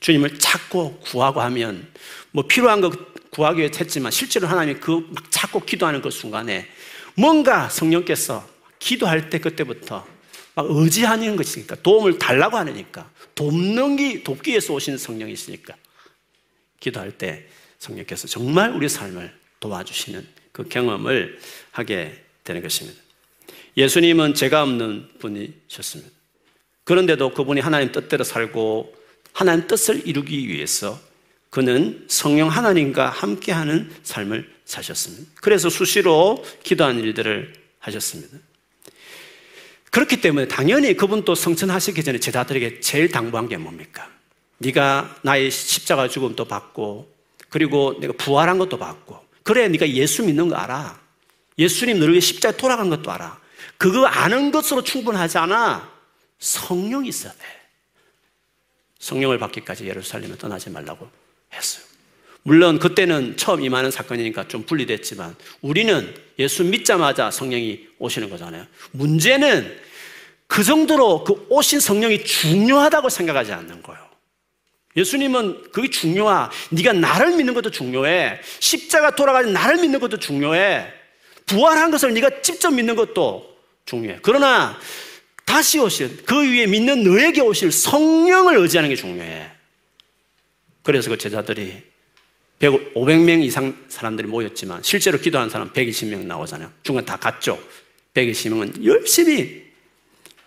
주님을 0.00 0.38
찾고 0.38 1.00
구하고 1.00 1.40
하면 1.42 1.86
뭐 2.32 2.46
필요한 2.46 2.80
거 2.80 2.90
구하기 3.30 3.60
위해 3.60 3.70
했지만 3.74 4.10
실제로 4.10 4.48
하나님이 4.48 4.80
그 4.80 5.00
막 5.00 5.30
찾고 5.30 5.60
기도하는 5.60 6.02
그 6.02 6.10
순간에 6.10 6.68
뭔가 7.14 7.68
성령께서 7.68 8.48
기도할 8.78 9.30
때 9.30 9.38
그때부터 9.38 10.06
막 10.54 10.66
의지하는 10.68 11.36
것이니까 11.36 11.76
도움을 11.76 12.18
달라고 12.18 12.56
하니까 12.56 13.10
돕는 13.34 13.96
기 13.96 14.24
돕기 14.24 14.50
위해서 14.50 14.74
오신 14.74 14.98
성령이 14.98 15.32
있으니까 15.32 15.74
기도할 16.78 17.12
때 17.12 17.46
성령께서 17.78 18.28
정말 18.28 18.70
우리 18.70 18.88
삶을 18.88 19.32
도와주시는 19.60 20.26
그 20.52 20.68
경험을 20.68 21.38
하게 21.70 22.24
되는 22.44 22.62
것입니다. 22.62 23.00
예수님은 23.76 24.34
죄가 24.34 24.62
없는 24.62 25.08
분이셨습니다. 25.18 26.10
그런데도 26.84 27.32
그분이 27.34 27.60
하나님 27.60 27.92
뜻대로 27.92 28.24
살고 28.24 28.94
하나님 29.32 29.66
뜻을 29.66 30.06
이루기 30.06 30.48
위해서 30.48 31.00
그는 31.50 32.04
성령 32.08 32.48
하나님과 32.48 33.10
함께하는 33.10 33.90
삶을 34.02 34.50
사셨습니다. 34.64 35.32
그래서 35.40 35.68
수시로 35.68 36.44
기도한 36.62 37.00
일들을 37.00 37.52
하셨습니다. 37.80 38.38
그렇기 39.90 40.20
때문에 40.20 40.46
당연히 40.46 40.96
그분도 40.96 41.34
성천하시기 41.34 42.02
전에 42.04 42.20
제자들에게 42.20 42.80
제일 42.80 43.10
당부한 43.10 43.48
게 43.48 43.56
뭡니까? 43.56 44.08
네가 44.58 45.16
나의 45.22 45.50
십자가 45.50 46.06
죽음도 46.08 46.44
받고 46.44 47.12
그리고 47.48 47.98
내가 48.00 48.12
부활한 48.12 48.58
것도 48.58 48.78
받고 48.78 49.24
그래 49.42 49.68
네가 49.68 49.88
예수 49.88 50.24
믿는 50.24 50.48
거 50.48 50.54
알아. 50.56 51.00
예수님 51.58 51.98
너를 51.98 52.14
위해 52.14 52.20
십자가 52.20 52.56
돌아간 52.56 52.88
것도 52.88 53.10
알아. 53.10 53.40
그거 53.76 54.06
아는 54.06 54.52
것으로 54.52 54.84
충분하지 54.84 55.38
않아. 55.38 55.90
성령이 56.38 57.08
있어야 57.08 57.32
돼. 57.32 57.59
성령을 59.00 59.38
받기까지 59.38 59.86
예루살렘에 59.86 60.36
떠나지 60.36 60.70
말라고 60.70 61.10
했어요. 61.52 61.84
물론 62.42 62.78
그때는 62.78 63.36
처음 63.36 63.62
임하는 63.62 63.90
사건이니까 63.90 64.48
좀 64.48 64.62
분리됐지만 64.62 65.34
우리는 65.60 66.14
예수 66.38 66.64
믿자마자 66.64 67.30
성령이 67.30 67.88
오시는 67.98 68.30
거잖아요. 68.30 68.66
문제는 68.92 69.78
그 70.46 70.64
정도로 70.64 71.24
그 71.24 71.46
오신 71.48 71.80
성령이 71.80 72.24
중요하다고 72.24 73.08
생각하지 73.08 73.52
않는 73.52 73.82
거예요. 73.82 74.00
예수님은 74.96 75.70
그게 75.70 75.88
중요하. 75.88 76.50
네가 76.70 76.94
나를 76.94 77.36
믿는 77.36 77.54
것도 77.54 77.70
중요해. 77.70 78.40
십자가 78.58 79.14
돌아가는 79.14 79.52
나를 79.52 79.76
믿는 79.76 80.00
것도 80.00 80.16
중요해. 80.16 80.92
부활한 81.46 81.90
것을 81.90 82.12
네가 82.14 82.42
직접 82.42 82.70
믿는 82.72 82.96
것도 82.96 83.56
중요해. 83.84 84.18
그러나 84.22 84.78
다시 85.50 85.80
오실 85.80 86.24
그 86.24 86.48
위에 86.48 86.68
믿는 86.68 87.02
너에게 87.02 87.40
오실 87.40 87.72
성령을 87.72 88.56
의지하는 88.58 88.88
게 88.88 88.94
중요해. 88.94 89.50
그래서 90.84 91.10
그 91.10 91.18
제자들이 91.18 91.82
100, 92.60 92.94
500명 92.94 93.42
이상 93.42 93.76
사람들이 93.88 94.28
모였지만 94.28 94.84
실제로 94.84 95.18
기도한 95.18 95.50
사람 95.50 95.72
120명 95.72 96.24
나오잖아요. 96.24 96.70
중간 96.84 97.04
다 97.04 97.16
갔죠. 97.16 97.60
120명은 98.14 98.84
열심히 98.84 99.64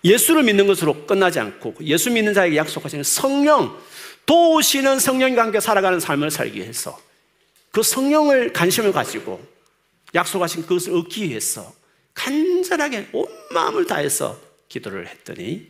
예수를 0.05 0.43
믿는 0.43 0.67
것으로 0.67 1.05
끝나지 1.05 1.37
않고 1.37 1.75
예수 1.81 2.09
믿는 2.09 2.33
자에게 2.33 2.55
약속하시는 2.55 3.03
성령, 3.03 3.77
도우시는 4.25 4.99
성령과 4.99 5.43
함께 5.43 5.59
살아가는 5.59 5.99
삶을 5.99 6.31
살기 6.31 6.59
위해서 6.59 6.97
그 7.71 7.83
성령을 7.83 8.53
관심을 8.53 8.93
가지고 8.93 9.45
약속하신 10.15 10.61
그것을 10.61 10.95
얻기 10.95 11.27
위해서 11.27 11.73
간절하게 12.13 13.09
온 13.11 13.27
마음을 13.51 13.85
다해서 13.85 14.52
기도를 14.73 15.07
했더니 15.07 15.67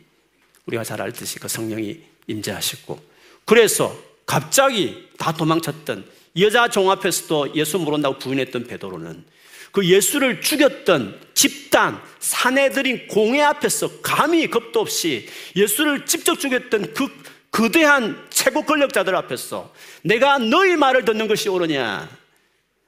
우리가 0.66 0.82
잘 0.82 1.00
알듯이 1.02 1.38
그 1.38 1.46
성령이 1.46 2.00
임재하셨고 2.26 2.98
그래서 3.44 3.96
갑자기 4.24 5.08
다 5.18 5.32
도망쳤던 5.32 6.06
여자 6.38 6.68
종 6.68 6.90
앞에서도 6.90 7.54
예수 7.54 7.78
모른다고 7.78 8.18
부인했던 8.18 8.66
베드로는 8.66 9.24
그 9.72 9.86
예수를 9.86 10.40
죽였던 10.40 11.20
집단 11.34 12.00
사내들인 12.18 13.08
공회 13.08 13.42
앞에서 13.42 14.00
감히 14.00 14.48
겁도 14.48 14.80
없이 14.80 15.28
예수를 15.54 16.06
직접 16.06 16.38
죽였던 16.38 16.94
그 16.94 17.08
거대한 17.50 18.26
최고 18.30 18.62
권력자들 18.62 19.14
앞에서 19.14 19.72
내가 20.02 20.38
너희 20.38 20.76
말을 20.76 21.04
듣는 21.04 21.28
것이 21.28 21.48
옳으냐 21.48 22.08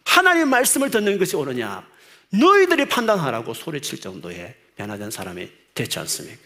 하나님의 0.05 0.47
말씀을 0.47 0.91
듣는 0.91 1.19
것이 1.19 1.37
옳으냐 1.37 1.87
너희들이 2.31 2.89
판단하라고 2.89 3.55
소리칠 3.55 4.01
정도의 4.01 4.55
변화된 4.77 5.11
사람이 5.11 5.66
됐지 5.77 6.01
않습니까? 6.01 6.41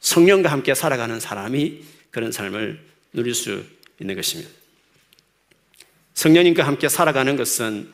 성령과 0.00 0.52
함께 0.52 0.74
살아가는 0.74 1.18
사람이 1.18 1.82
그런 2.10 2.30
삶을 2.30 2.78
누릴 3.14 3.34
수 3.34 3.64
있는 3.98 4.14
것입니다. 4.14 4.50
성령님과 6.12 6.66
함께 6.66 6.88
살아가는 6.90 7.36
것은 7.36 7.90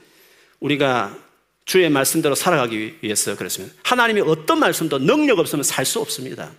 우리가 0.59 1.17
주의 1.65 1.89
말씀대로 1.89 2.35
살아가기 2.35 2.99
위해서 3.01 3.37
그렇습니다. 3.37 3.75
하나님이 3.85 4.23
어떤 4.23 4.59
말씀도 4.59 4.99
능력 4.99 5.39
없으면 5.39 5.63
살 5.63 5.85
수 5.85 6.01
없습니다. 6.01 6.53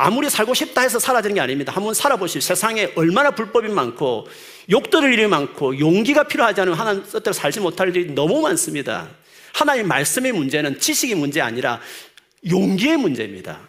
아무리 0.00 0.30
살고 0.30 0.54
싶다 0.54 0.82
해서 0.82 1.00
사라지는 1.00 1.34
게 1.34 1.40
아닙니다. 1.40 1.72
한번 1.72 1.92
살아보시 1.92 2.40
세상에 2.40 2.92
얼마나 2.94 3.32
불법이 3.32 3.68
많고 3.68 4.28
욕들을 4.70 5.12
일이 5.12 5.26
많고 5.26 5.80
용기가 5.80 6.22
필요하지 6.22 6.60
않으면 6.60 6.78
하나님 6.78 7.02
뜻대로 7.02 7.32
살지 7.32 7.58
못할 7.58 7.88
일이 7.88 8.12
너무 8.12 8.40
많습니다. 8.40 9.08
하나님 9.52 9.88
말씀의 9.88 10.30
문제는 10.30 10.78
지식의 10.78 11.16
문제 11.16 11.40
아니라 11.40 11.80
용기의 12.48 12.96
문제입니다. 12.96 13.68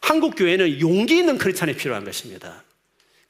한국 0.00 0.34
교회는 0.36 0.80
용기 0.80 1.18
있는 1.18 1.38
크리스찬이 1.38 1.76
필요한 1.76 2.04
것입니다. 2.04 2.64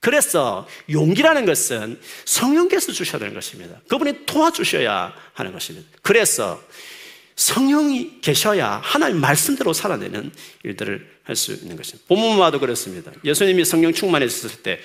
그래서 0.00 0.68
용기라는 0.90 1.44
것은 1.44 2.00
성령께서 2.24 2.92
주셔야 2.92 3.18
되는 3.18 3.34
것입니다. 3.34 3.80
그분이 3.88 4.26
도와주셔야 4.26 5.12
하는 5.32 5.52
것입니다. 5.52 5.88
그래서 6.02 6.62
성령이 7.34 8.20
계셔야 8.20 8.80
하나님 8.82 9.20
말씀대로 9.20 9.72
살아내는 9.72 10.32
일들을 10.64 11.18
할 11.28 11.36
수 11.36 11.52
있는 11.52 11.76
것입니다. 11.76 12.06
본문마도 12.08 12.58
그렇습니다. 12.58 13.12
예수님이 13.22 13.64
성령 13.66 13.92
충만했을 13.92 14.62
때, 14.62 14.80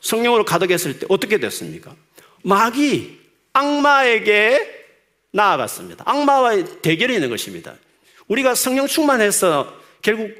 성령으로 0.00 0.44
가득했을 0.44 1.00
때 1.00 1.06
어떻게 1.08 1.38
됐습니까? 1.40 1.96
마귀, 2.44 3.18
악마에게 3.52 4.86
나아갔습니다. 5.32 6.04
악마와의 6.06 6.80
대결이 6.80 7.14
있는 7.14 7.28
것입니다. 7.28 7.74
우리가 8.28 8.54
성령 8.54 8.86
충만해서 8.86 9.74
결국 10.02 10.30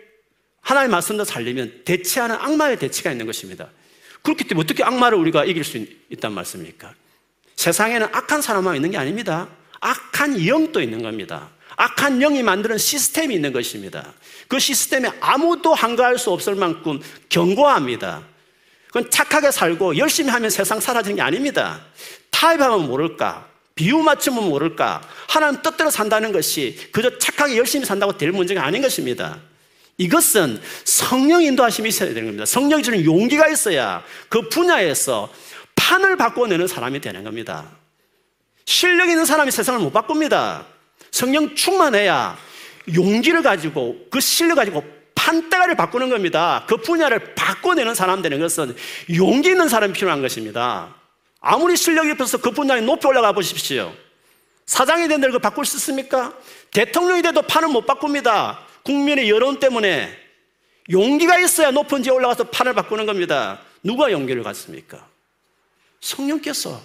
하나님 0.61 0.91
말씀도 0.91 1.25
살리면 1.25 1.83
대체하는 1.85 2.37
악마의 2.37 2.79
대치가 2.79 3.13
있는 3.13 3.27
것입니다. 3.27 3.69
그렇기 4.23 4.45
때문에 4.45 4.65
어떻게 4.65 4.83
악마를 4.83 5.17
우리가 5.19 5.45
이길 5.45 5.63
수 5.63 5.85
있단 6.11 6.33
말씀입니까? 6.33 6.93
세상에는 7.55 8.09
악한 8.13 8.43
사람만 8.43 8.75
있는 8.77 8.91
게 8.91 8.99
아닙니다. 8.99 9.49
악한 9.81 10.45
영도 10.47 10.81
있는 10.81 11.03
겁니다. 11.03 11.51
악한 11.77 12.19
영이 12.19 12.43
만드는 12.43 12.79
시스템이 12.79 13.35
있는 13.35 13.53
것입니다. 13.53 14.13
그 14.49 14.59
시스템에 14.59 15.11
아무도 15.21 15.75
한가할 15.75 16.19
수 16.19 16.31
없을 16.31 16.55
만큼 16.55 17.01
견고합니다. 17.29 18.23
그건 18.89 19.11
착하게 19.11 19.51
살고 19.51 19.99
열심히 19.99 20.31
하면 20.31 20.51
세상 20.51 20.81
사라지는 20.81 21.17
게 21.17 21.23
아닙니다. 21.23 21.83
타협하면 22.31 22.87
모를까? 22.87 23.49
비유 23.77 23.99
맞추면 23.99 24.49
모를까? 24.49 25.03
하나님 25.29 25.61
뜻대로 25.63 25.91
산다는 25.91 26.33
것이 26.33 26.89
그저 26.91 27.19
착하게 27.19 27.59
열심히 27.59 27.85
산다고 27.85 28.17
될 28.17 28.33
문제가 28.33 28.65
아닌 28.65 28.83
것입니다. 28.83 29.39
이것은 29.99 30.61
성령 30.85 31.43
인도하심이 31.43 31.91
있어야 31.91 32.09
되는 32.09 32.25
겁니다. 32.25 32.47
성령이 32.47 32.83
주는 32.83 33.05
용기가 33.05 33.49
있어야 33.49 34.03
그 34.31 34.49
분야에서 34.49 35.31
판을 35.75 36.17
바꿔내는 36.17 36.67
사람이 36.67 37.01
되는 37.03 37.23
겁니다. 37.23 37.67
실력 38.65 39.11
있는 39.11 39.27
사람이 39.27 39.51
세상을 39.51 39.79
못 39.81 39.93
바꿉니다. 39.93 40.67
성령 41.11 41.55
충만해야 41.55 42.37
용기를 42.95 43.43
가지고 43.43 43.97
그 44.11 44.21
실력 44.21 44.57
가지고 44.57 44.85
판대가를 45.15 45.77
바꾸는 45.77 46.09
겁니다. 46.09 46.65
그 46.67 46.79
분야를 46.79 47.35
바꿔내는 47.35 47.95
사람 47.95 48.23
되는 48.23 48.41
것은 48.41 48.75
용기 49.15 49.51
있는 49.51 49.69
사람이 49.69 49.93
필요한 49.93 50.23
것입니다. 50.23 50.95
아무리 51.49 51.77
실력이 51.77 52.11
없어서 52.11 52.39
그 52.39 52.51
분야에 52.51 52.81
높이 52.81 53.07
올라가 53.07 53.31
보십시오. 53.31 53.95
사장이 54.67 55.07
된들 55.07 55.31
그 55.31 55.39
바꿀 55.39 55.65
수 55.65 55.77
있습니까? 55.77 56.37
대통령이 56.73 57.23
돼도 57.23 57.43
판을 57.43 57.69
못 57.69 57.87
바꿉니다. 57.87 58.67
국민의 58.83 59.31
여론 59.31 59.61
때문에 59.61 60.13
용기가 60.91 61.39
있어야 61.39 61.71
높은 61.71 62.03
지에 62.03 62.13
올라가서 62.13 62.51
판을 62.51 62.75
바꾸는 62.75 63.07
겁니다. 63.07 63.61
누가 63.85 64.11
용기를 64.11 64.43
갖습니까? 64.43 65.07
성령께서 66.01 66.83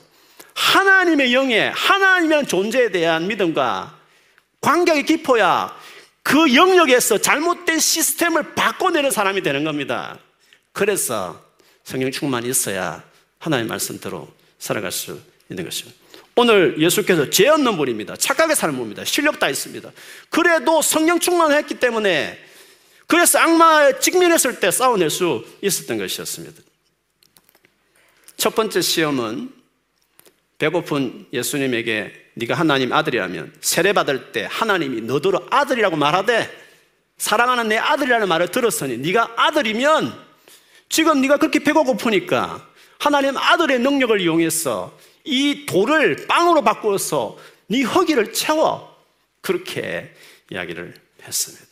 하나님의 0.54 1.34
영에 1.34 1.69
하나님의 1.69 2.45
존재에 2.45 2.91
대한 2.91 3.28
믿음과 3.28 3.97
관계가 4.62 5.02
깊어야 5.02 5.76
그 6.21 6.54
영역에서 6.54 7.17
잘못된 7.17 7.80
시스템을 7.80 8.54
바꿔내는 8.54 9.10
사람이 9.10 9.41
되는 9.41 9.63
겁니다. 9.63 10.19
그래서 10.71 11.43
성령 11.84 12.12
충만이 12.12 12.47
있어야 12.47 13.04
하나님의 13.39 13.67
말씀대로 13.67 14.30
살아갈 14.62 14.91
수 14.91 15.19
있는 15.50 15.65
것입니다. 15.65 16.00
오늘 16.36 16.80
예수께서 16.80 17.30
죄 17.30 17.50
없는 17.50 17.76
분입니다. 17.76 18.15
착하게 18.15 18.56
사는 18.56 18.74
분입니다. 18.74 19.04
실력 19.04 19.39
다 19.39 19.50
있습니다. 19.50 19.91
그래도 20.30 20.82
성령 20.82 21.19
충만했기 21.19 21.80
때문에 21.80 22.39
그래서 23.08 23.39
악마에 23.39 24.00
직면했을 24.00 24.60
때 24.60 24.71
싸워낼 24.71 25.10
수 25.10 25.43
있었던 25.62 25.97
것이었습니다. 25.97 26.62
첫 28.38 28.56
번째 28.56 28.82
시험은 28.82 29.52
배고픈 30.60 31.26
예수님에게 31.34 32.13
네가 32.36 32.54
하나님 32.54 32.93
아들이라면 32.93 33.56
세례받을 33.60 34.32
때 34.32 34.47
하나님이 34.50 35.02
너더러 35.02 35.43
아들이라고 35.50 35.95
말하되 35.97 36.50
사랑하는 37.17 37.67
내 37.67 37.78
아들이라는 37.78 38.28
말을 38.28 38.50
들었으니 38.50 38.97
네가 38.97 39.34
아들이면 39.36 40.17
지금 40.88 41.19
네가 41.21 41.38
그렇게 41.38 41.60
배가 41.60 41.82
고프니까 41.82 42.70
하나님 43.01 43.35
아들의 43.35 43.79
능력을 43.79 44.21
이용해서 44.21 44.95
이 45.23 45.65
돌을 45.65 46.27
빵으로 46.27 46.63
바꾸어서 46.63 47.35
네 47.65 47.81
허기를 47.81 48.31
채워 48.31 48.95
그렇게 49.41 50.13
이야기를 50.51 50.93
했습니다. 51.23 51.65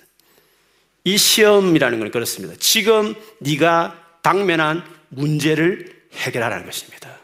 이 1.04 1.20
시험이라는 1.20 2.00
건 2.00 2.10
그렇습니다. 2.10 2.56
지금 2.60 3.14
네가 3.38 3.96
당면한 4.24 4.84
문제를 5.10 6.02
해결하라는 6.14 6.66
것입니다. 6.66 7.16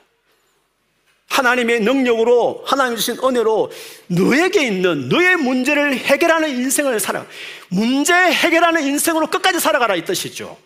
하나님의 1.26 1.80
능력으로 1.80 2.64
하나님 2.68 2.98
주신 2.98 3.18
은혜로 3.24 3.72
너에게 4.06 4.68
있는 4.68 5.10
너의 5.10 5.36
문제를 5.38 5.98
해결하는 5.98 6.52
인생을 6.52 7.00
살아 7.00 7.26
문제 7.70 8.14
해결하는 8.14 8.84
인생으로 8.84 9.32
끝까지 9.32 9.60
살아가라 9.60 9.96
이 9.96 10.06
뜻이죠. 10.06 10.60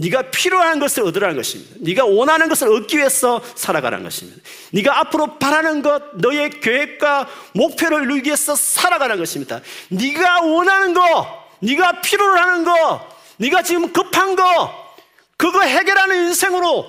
네가 0.00 0.30
필요한 0.30 0.78
것을 0.78 1.02
얻으라는 1.02 1.36
것입니다. 1.36 1.74
네가 1.80 2.04
원하는 2.04 2.48
것을 2.48 2.72
얻기 2.72 2.98
위해서 2.98 3.42
살아가라는 3.56 4.04
것입니다. 4.04 4.40
네가 4.72 5.00
앞으로 5.00 5.38
바라는 5.38 5.82
것, 5.82 6.16
너의 6.16 6.60
계획과 6.60 7.28
목표를 7.54 8.04
이루기 8.04 8.28
위해서 8.28 8.54
살아가라는 8.54 9.20
것입니다. 9.20 9.60
네가 9.88 10.42
원하는 10.42 10.94
거, 10.94 11.48
네가 11.60 12.00
필요로 12.00 12.38
하는 12.38 12.64
거, 12.64 13.18
네가 13.38 13.62
지금 13.62 13.92
급한 13.92 14.36
거, 14.36 14.94
그거 15.36 15.62
해결하는 15.62 16.28
인생으로 16.28 16.86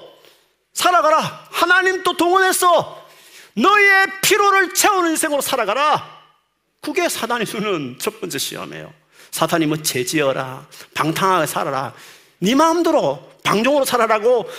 살아가라. 0.74 1.48
하나님 1.50 2.04
또 2.04 2.15
동원해서 2.15 3.08
너의 3.54 4.08
피로를 4.22 4.74
채우는 4.74 5.12
인생으로 5.12 5.41
살아가라. 5.41 6.19
그게 6.82 7.10
사단이 7.10 7.45
주는 7.45 7.98
첫 8.00 8.22
번째 8.22 8.38
시험이에요. 8.38 8.93
사탄이 9.32 9.65
뭐 9.65 9.78
제지어라, 9.82 10.65
방탕하게 10.93 11.48
살아라, 11.48 11.93
네 12.39 12.56
마음대로 12.56 13.30
방종으로 13.43 13.86
살아라고 13.86 14.49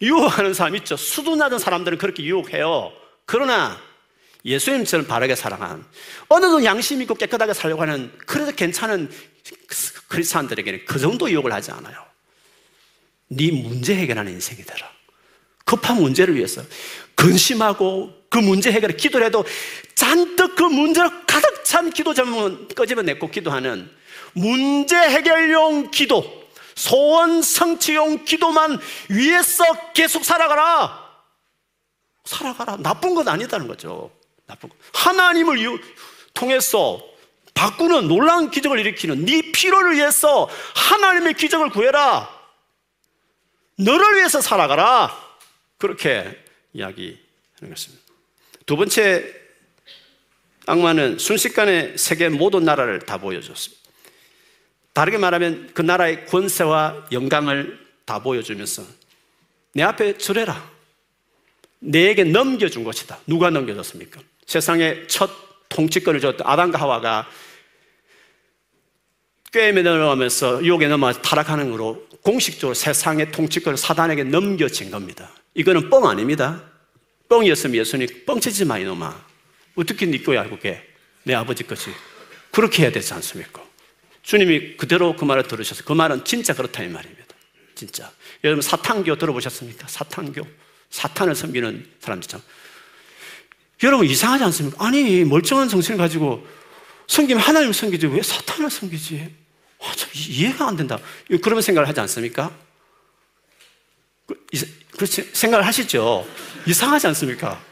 유혹하는 0.00 0.54
사람 0.54 0.76
있죠. 0.76 0.96
낮은 1.36 1.58
사람들은 1.58 1.98
그렇게 1.98 2.22
유혹해요. 2.24 2.92
그러나 3.26 3.78
예수님처럼 4.44 5.06
바르게 5.06 5.34
살아간 5.34 5.84
어느 6.28 6.42
정도 6.42 6.64
양심 6.64 7.00
있고 7.02 7.14
깨끗하게 7.14 7.54
살려고 7.54 7.82
하는 7.82 8.12
그래도 8.26 8.52
괜찮은 8.52 9.10
크리스찬들에게는 10.08 10.84
그 10.86 10.98
정도 10.98 11.30
유혹을 11.30 11.52
하지 11.52 11.70
않아요. 11.70 11.96
네 13.28 13.50
문제 13.50 13.94
해결하는 13.94 14.32
인생이 14.32 14.62
되라. 14.62 14.90
급한 15.64 15.96
문제를 16.00 16.36
위해서 16.36 16.62
근심하고 17.14 18.12
그 18.28 18.38
문제 18.38 18.70
해결에 18.70 18.94
기도를 18.94 19.26
해도 19.26 19.44
잔뜩 19.94 20.56
그 20.56 20.64
문제로 20.64 21.10
가득 21.26 21.64
찬 21.64 21.90
기도 21.90 22.12
제목은 22.12 22.68
꺼집어내고 22.68 23.30
기도하는 23.30 23.90
문제 24.34 24.96
해결용 24.96 25.90
기도, 25.90 26.43
소원 26.74 27.42
성취용 27.42 28.24
기도만 28.24 28.78
위해서 29.08 29.92
계속 29.92 30.24
살아가라. 30.24 31.04
살아가라. 32.24 32.76
나쁜 32.78 33.14
건 33.14 33.28
아니다는 33.28 33.68
거죠. 33.68 34.10
나쁜 34.46 34.68
거. 34.68 34.76
하나님을 34.92 35.58
통해서 36.32 37.02
바꾸는 37.54 38.08
놀라운 38.08 38.50
기적을 38.50 38.80
일으키는 38.80 39.24
네 39.24 39.52
필요를 39.52 39.94
위해서 39.94 40.48
하나님의 40.74 41.34
기적을 41.34 41.70
구해라. 41.70 42.28
너를 43.76 44.16
위해서 44.16 44.40
살아가라. 44.40 45.16
그렇게 45.78 46.42
이야기하는 46.72 47.70
것입니다. 47.70 48.04
두 48.66 48.76
번째 48.76 49.32
악마는 50.66 51.18
순식간에 51.18 51.96
세계 51.96 52.28
모든 52.28 52.64
나라를 52.64 53.00
다 53.00 53.18
보여줬습니다. 53.18 53.83
다르게 54.94 55.18
말하면 55.18 55.70
그 55.74 55.82
나라의 55.82 56.24
권세와 56.26 57.08
영광을 57.12 57.84
다 58.04 58.20
보여주면서 58.20 58.84
내 59.74 59.82
앞에 59.82 60.16
절해라. 60.18 60.72
내에게 61.80 62.24
넘겨준 62.24 62.84
것이다. 62.84 63.18
누가 63.26 63.50
넘겨줬습니까? 63.50 64.20
세상의 64.46 65.08
첫 65.08 65.30
통치권을 65.68 66.20
줬던 66.20 66.46
아담과 66.46 66.80
하와가 66.80 67.28
꾀임에 69.52 69.82
넘어가면서 69.82 70.64
유혹에 70.64 70.88
넘어 70.88 71.12
타락하는 71.12 71.72
으로 71.72 72.06
공식적으로 72.22 72.74
세상의 72.74 73.32
통치권을 73.32 73.76
사단에게 73.76 74.24
넘겨진 74.24 74.90
겁니다. 74.90 75.30
이거는 75.54 75.90
뻥 75.90 76.06
아닙니다. 76.06 76.62
뻥이었으면 77.28 77.76
예수님 77.76 78.24
뻥치지 78.26 78.64
마 78.64 78.78
이놈아. 78.78 79.24
어떻게 79.76 80.06
네 80.06 80.22
거야 80.22 80.48
그게 80.48 80.82
내 81.24 81.34
아버지 81.34 81.64
것이 81.64 81.90
그렇게 82.52 82.84
해야 82.84 82.92
되지 82.92 83.12
않습니까? 83.14 83.63
주님이 84.24 84.76
그대로 84.76 85.14
그 85.14 85.24
말을 85.24 85.44
들으셔서 85.44 85.84
그 85.84 85.92
말은 85.92 86.24
진짜 86.24 86.54
그렇다 86.54 86.82
이 86.82 86.88
말입니다. 86.88 87.24
진짜 87.74 88.10
여러분 88.42 88.62
사탄교 88.62 89.16
들어보셨습니까? 89.16 89.86
사탄교 89.86 90.42
사탄을 90.90 91.34
섬기는 91.34 91.92
사람들죠. 92.00 92.40
여러분 93.82 94.06
이상하지 94.06 94.44
않습니까? 94.44 94.84
아니 94.84 95.24
멀쩡한 95.24 95.68
정신을 95.68 95.98
가지고 95.98 96.46
섬기면 97.06 97.42
하나님을 97.42 97.74
섬기지 97.74 98.06
왜 98.06 98.22
사탄을 98.22 98.70
섬기지? 98.70 99.34
아, 99.82 99.92
참 99.94 100.08
이해가 100.14 100.68
안 100.68 100.76
된다. 100.76 100.98
그런 101.42 101.60
생각을 101.60 101.86
하지 101.86 102.00
않습니까? 102.00 102.56
그, 104.26 104.46
그렇지 104.92 105.30
생각을 105.34 105.66
하시죠. 105.66 106.26
이상하지 106.66 107.08
않습니까? 107.08 107.62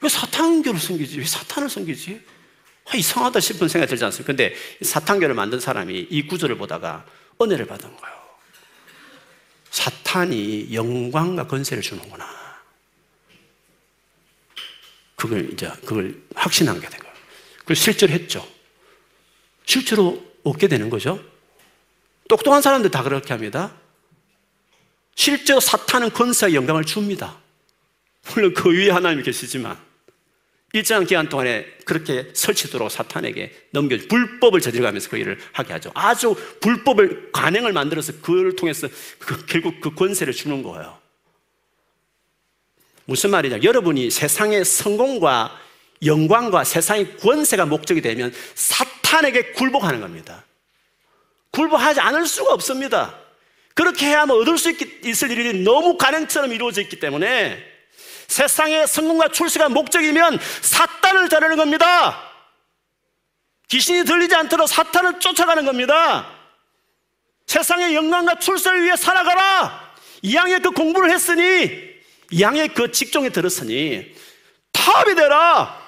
왜 0.00 0.08
사탄교를 0.08 0.80
섬기지? 0.80 1.20
왜 1.20 1.24
사탄을 1.24 1.70
섬기지? 1.70 2.20
아, 2.86 2.96
이상하다 2.96 3.40
싶은 3.40 3.68
생각이 3.68 3.88
들지 3.88 4.04
않습니까? 4.04 4.26
근데 4.26 4.54
사탄교를 4.82 5.34
만든 5.34 5.58
사람이 5.60 6.08
이 6.10 6.26
구절을 6.26 6.56
보다가 6.58 7.04
은혜를 7.40 7.66
받은 7.66 7.96
거예요. 7.96 8.14
사탄이 9.70 10.72
영광과 10.72 11.46
건세를 11.46 11.82
주는구나. 11.82 12.28
그걸 15.16 15.50
이제 15.52 15.68
그걸 15.86 16.22
확신한 16.34 16.80
게 16.80 16.88
된 16.88 17.00
거예요. 17.00 17.14
그걸 17.60 17.76
실제로 17.76 18.12
했죠. 18.12 18.46
실제로 19.64 20.22
얻게 20.44 20.68
되는 20.68 20.90
거죠. 20.90 21.18
똑똑한 22.28 22.60
사람들 22.62 22.90
다 22.90 23.02
그렇게 23.02 23.32
합니다. 23.32 23.72
실제로 25.14 25.60
사탄은 25.60 26.10
권세와 26.10 26.52
영광을 26.52 26.84
줍니다. 26.84 27.38
물론 28.34 28.52
그 28.54 28.70
위에 28.70 28.90
하나님이 28.90 29.22
계시지만 29.22 29.78
일정한 30.74 31.06
기간 31.06 31.28
동안에 31.28 31.64
그렇게 31.84 32.30
설치도록 32.34 32.90
사탄에게 32.90 33.68
넘겨 33.70 33.96
불법을 34.08 34.60
저질러가면서 34.60 35.08
그 35.08 35.16
일을 35.16 35.38
하게 35.52 35.72
하죠. 35.74 35.92
아주 35.94 36.34
불법을 36.60 37.30
관행을 37.30 37.72
만들어서 37.72 38.14
그를 38.20 38.56
통해서 38.56 38.88
그, 39.20 39.46
결국 39.46 39.80
그 39.80 39.94
권세를 39.94 40.32
주는 40.32 40.64
거예요. 40.64 40.98
무슨 43.04 43.30
말이냐? 43.30 43.62
여러분이 43.62 44.10
세상의 44.10 44.64
성공과 44.64 45.56
영광과 46.04 46.64
세상의 46.64 47.18
권세가 47.18 47.66
목적이 47.66 48.00
되면 48.00 48.34
사탄에게 48.56 49.52
굴복하는 49.52 50.00
겁니다. 50.00 50.44
굴복하지 51.52 52.00
않을 52.00 52.26
수가 52.26 52.52
없습니다. 52.52 53.16
그렇게 53.74 54.06
해야만 54.06 54.36
얻을 54.36 54.58
수 54.58 54.70
있, 54.70 55.22
을 55.22 55.30
일이 55.30 55.62
너무 55.62 55.96
가능처럼 55.96 56.52
이루어져 56.52 56.80
있기 56.80 56.98
때문에 56.98 57.73
세상의 58.28 58.86
성공과 58.86 59.28
출세가 59.28 59.68
목적이면 59.68 60.38
사탄을 60.62 61.28
자르는 61.28 61.56
겁니다. 61.56 62.20
귀신이 63.68 64.04
들리지 64.04 64.34
않도록 64.34 64.68
사탄을 64.68 65.20
쫓아가는 65.20 65.64
겁니다. 65.64 66.26
세상의 67.46 67.94
영광과 67.94 68.36
출세를 68.36 68.84
위해 68.84 68.96
살아가라. 68.96 69.94
이양의 70.22 70.60
그 70.60 70.70
공부를 70.70 71.10
했으니, 71.10 71.70
이양의 72.30 72.68
그 72.68 72.90
직종에 72.90 73.28
들었으니, 73.30 74.14
타업이 74.72 75.14
되라. 75.14 75.82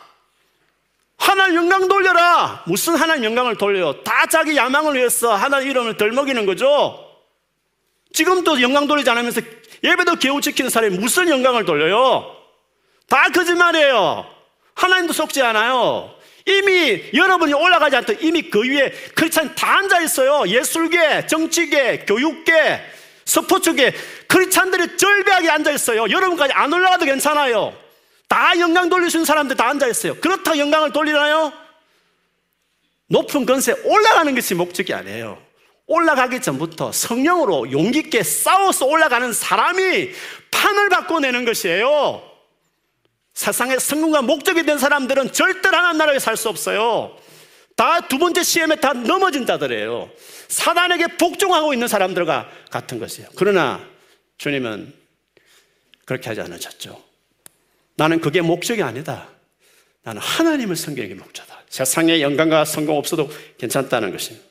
하나님 1.17 1.57
영광 1.57 1.89
돌려라. 1.89 2.63
무슨 2.67 2.97
하나님 2.97 3.25
영광을 3.25 3.57
돌려요? 3.57 4.03
다 4.03 4.27
자기 4.27 4.57
야망을 4.57 4.95
위해서 4.95 5.35
하나님 5.35 5.71
이름을 5.71 5.97
덜 5.97 6.13
먹이는 6.13 6.45
거죠. 6.47 7.06
지금도 8.13 8.61
영광 8.63 8.87
돌리지 8.87 9.11
않으면서 9.11 9.41
예배도 9.85 10.17
개우 10.17 10.41
지키는 10.41 10.71
사람이 10.71 10.99
무슨 10.99 11.29
영광을 11.29 11.65
돌려요? 11.65 12.35
다 13.09 13.29
거짓말이에요. 13.31 14.27
하나님도 14.75 15.13
속지 15.13 15.43
않아요. 15.43 16.15
이미 16.47 17.03
여러분이 17.13 17.53
올라가지 17.53 17.97
않던 17.97 18.19
이미 18.21 18.43
그 18.43 18.63
위에 18.63 18.93
크리스찬 19.15 19.55
다 19.55 19.79
앉아 19.79 20.01
있어요. 20.03 20.49
예술계, 20.49 21.27
정치계, 21.27 22.05
교육계, 22.07 22.81
스포츠계 23.25 23.93
크리스찬들이 24.29 24.97
절벽에 24.97 25.49
앉아 25.49 25.73
있어요. 25.73 26.09
여러분까지 26.09 26.53
안 26.53 26.73
올라가도 26.73 27.05
괜찮아요. 27.05 27.77
다 28.29 28.59
영광 28.59 28.89
돌리시는 28.89 29.25
사람들 29.25 29.57
다 29.57 29.69
앉아 29.69 29.89
있어요. 29.89 30.15
그렇다고 30.17 30.59
영광을 30.59 30.93
돌리나요? 30.93 31.53
높은 33.09 33.47
건세 33.47 33.73
올라가는 33.85 34.35
것이 34.35 34.55
목적이 34.55 34.95
아니에요. 34.95 35.46
올라가기 35.87 36.41
전부터 36.41 36.93
성령으로 36.93 37.71
용기 37.71 38.01
있게 38.01 38.23
싸워서 38.23 38.87
올라가는 38.87 39.33
사람이 39.33 40.11
판을 40.51 40.89
바꿔내는 40.89 41.45
것이에요. 41.45 42.23
세상의 43.35 43.79
성공과 43.79 44.23
목적이 44.23 44.65
된 44.65 44.79
사람들은 44.79 45.33
절대로 45.33 45.77
하나님 45.77 45.99
나라에 45.99 46.19
살 46.19 46.37
수 46.37 46.49
없어요. 46.49 47.17
다 47.77 48.01
두 48.09 48.19
번째 48.19 48.43
시험에 48.43 48.77
다 48.77 48.95
넘어진 48.95 49.45
자들이에요. 49.47 50.11
사단에게 50.49 51.19
복종하고 51.19 51.75
있는 51.75 51.87
사람들과 51.89 52.49
같은 52.71 52.99
것이에요. 52.99 53.29
그러나 53.37 53.87
주님은 54.39 54.93
그렇게 56.07 56.29
하지 56.29 56.41
않으셨죠. 56.41 57.03
나는 57.97 58.21
그게 58.21 58.41
목적이 58.41 58.83
아니다. 58.83 59.29
나는 60.03 60.23
하나님을 60.23 60.75
섬기는 60.77 61.09
게 61.09 61.15
목적이다. 61.15 61.63
세상에 61.69 62.23
영광과 62.23 62.65
성공 62.65 62.97
없어도 62.97 63.31
괜찮다는 63.59 64.11
것입니다. 64.13 64.47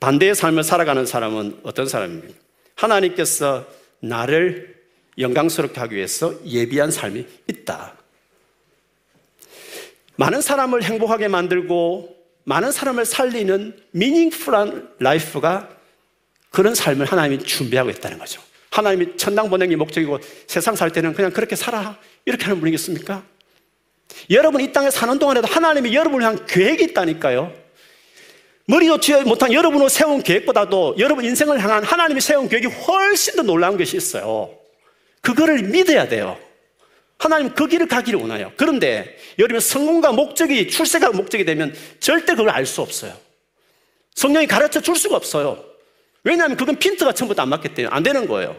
반대의 0.00 0.34
삶을 0.34 0.64
살아가는 0.64 1.04
사람은 1.04 1.60
어떤 1.62 1.86
사람입니까? 1.86 2.34
하나님께서 2.74 3.66
나를 4.00 4.80
영광스럽게 5.18 5.78
하기 5.80 5.96
위해서 5.96 6.34
예비한 6.46 6.90
삶이 6.90 7.26
있다. 7.46 7.94
많은 10.16 10.40
사람을 10.40 10.82
행복하게 10.82 11.28
만들고 11.28 12.16
많은 12.44 12.72
사람을 12.72 13.04
살리는 13.04 13.78
meaningful한 13.92 14.94
life가 14.98 15.68
그런 16.50 16.74
삶을 16.74 17.06
하나님이 17.06 17.44
준비하고 17.44 17.90
있다는 17.90 18.18
거죠. 18.18 18.42
하나님이 18.70 19.16
천당 19.16 19.50
게 19.50 19.76
목적이고 19.76 20.18
세상 20.46 20.74
살 20.76 20.90
때는 20.90 21.12
그냥 21.12 21.30
그렇게 21.30 21.56
살아. 21.56 21.98
이렇게 22.24 22.44
하는 22.44 22.60
분이겠습니까? 22.60 23.22
여러분 24.30 24.60
이 24.60 24.72
땅에 24.72 24.90
사는 24.90 25.18
동안에도 25.18 25.46
하나님이 25.46 25.94
여러분을 25.94 26.26
향한 26.26 26.46
계획이 26.46 26.84
있다니까요. 26.84 27.52
머리 28.70 28.86
놓지 28.86 29.24
못한 29.24 29.52
여러분을 29.52 29.90
세운 29.90 30.22
계획보다도 30.22 30.94
여러분 30.98 31.24
인생을 31.24 31.60
향한 31.60 31.82
하나님이 31.82 32.20
세운 32.20 32.48
계획이 32.48 32.68
훨씬 32.68 33.34
더 33.34 33.42
놀라운 33.42 33.76
것이 33.76 33.96
있어요. 33.96 34.56
그거를 35.20 35.64
믿어야 35.64 36.06
돼요. 36.06 36.38
하나님 37.18 37.52
그 37.52 37.66
길을 37.66 37.88
가기를 37.88 38.20
원해요. 38.20 38.52
그런데 38.56 39.18
여러분 39.40 39.58
성공과 39.58 40.12
목적이 40.12 40.68
출세가 40.68 41.10
목적이 41.10 41.44
되면 41.44 41.74
절대 41.98 42.36
그걸 42.36 42.50
알 42.50 42.64
수 42.64 42.80
없어요. 42.80 43.12
성령이 44.14 44.46
가르쳐 44.46 44.80
줄 44.80 44.94
수가 44.94 45.16
없어요. 45.16 45.64
왜냐하면 46.22 46.56
그건 46.56 46.76
핀트가 46.76 47.12
처음부터 47.12 47.42
안 47.42 47.48
맞기 47.48 47.74
때문에 47.74 47.92
안 47.92 48.04
되는 48.04 48.28
거예요. 48.28 48.56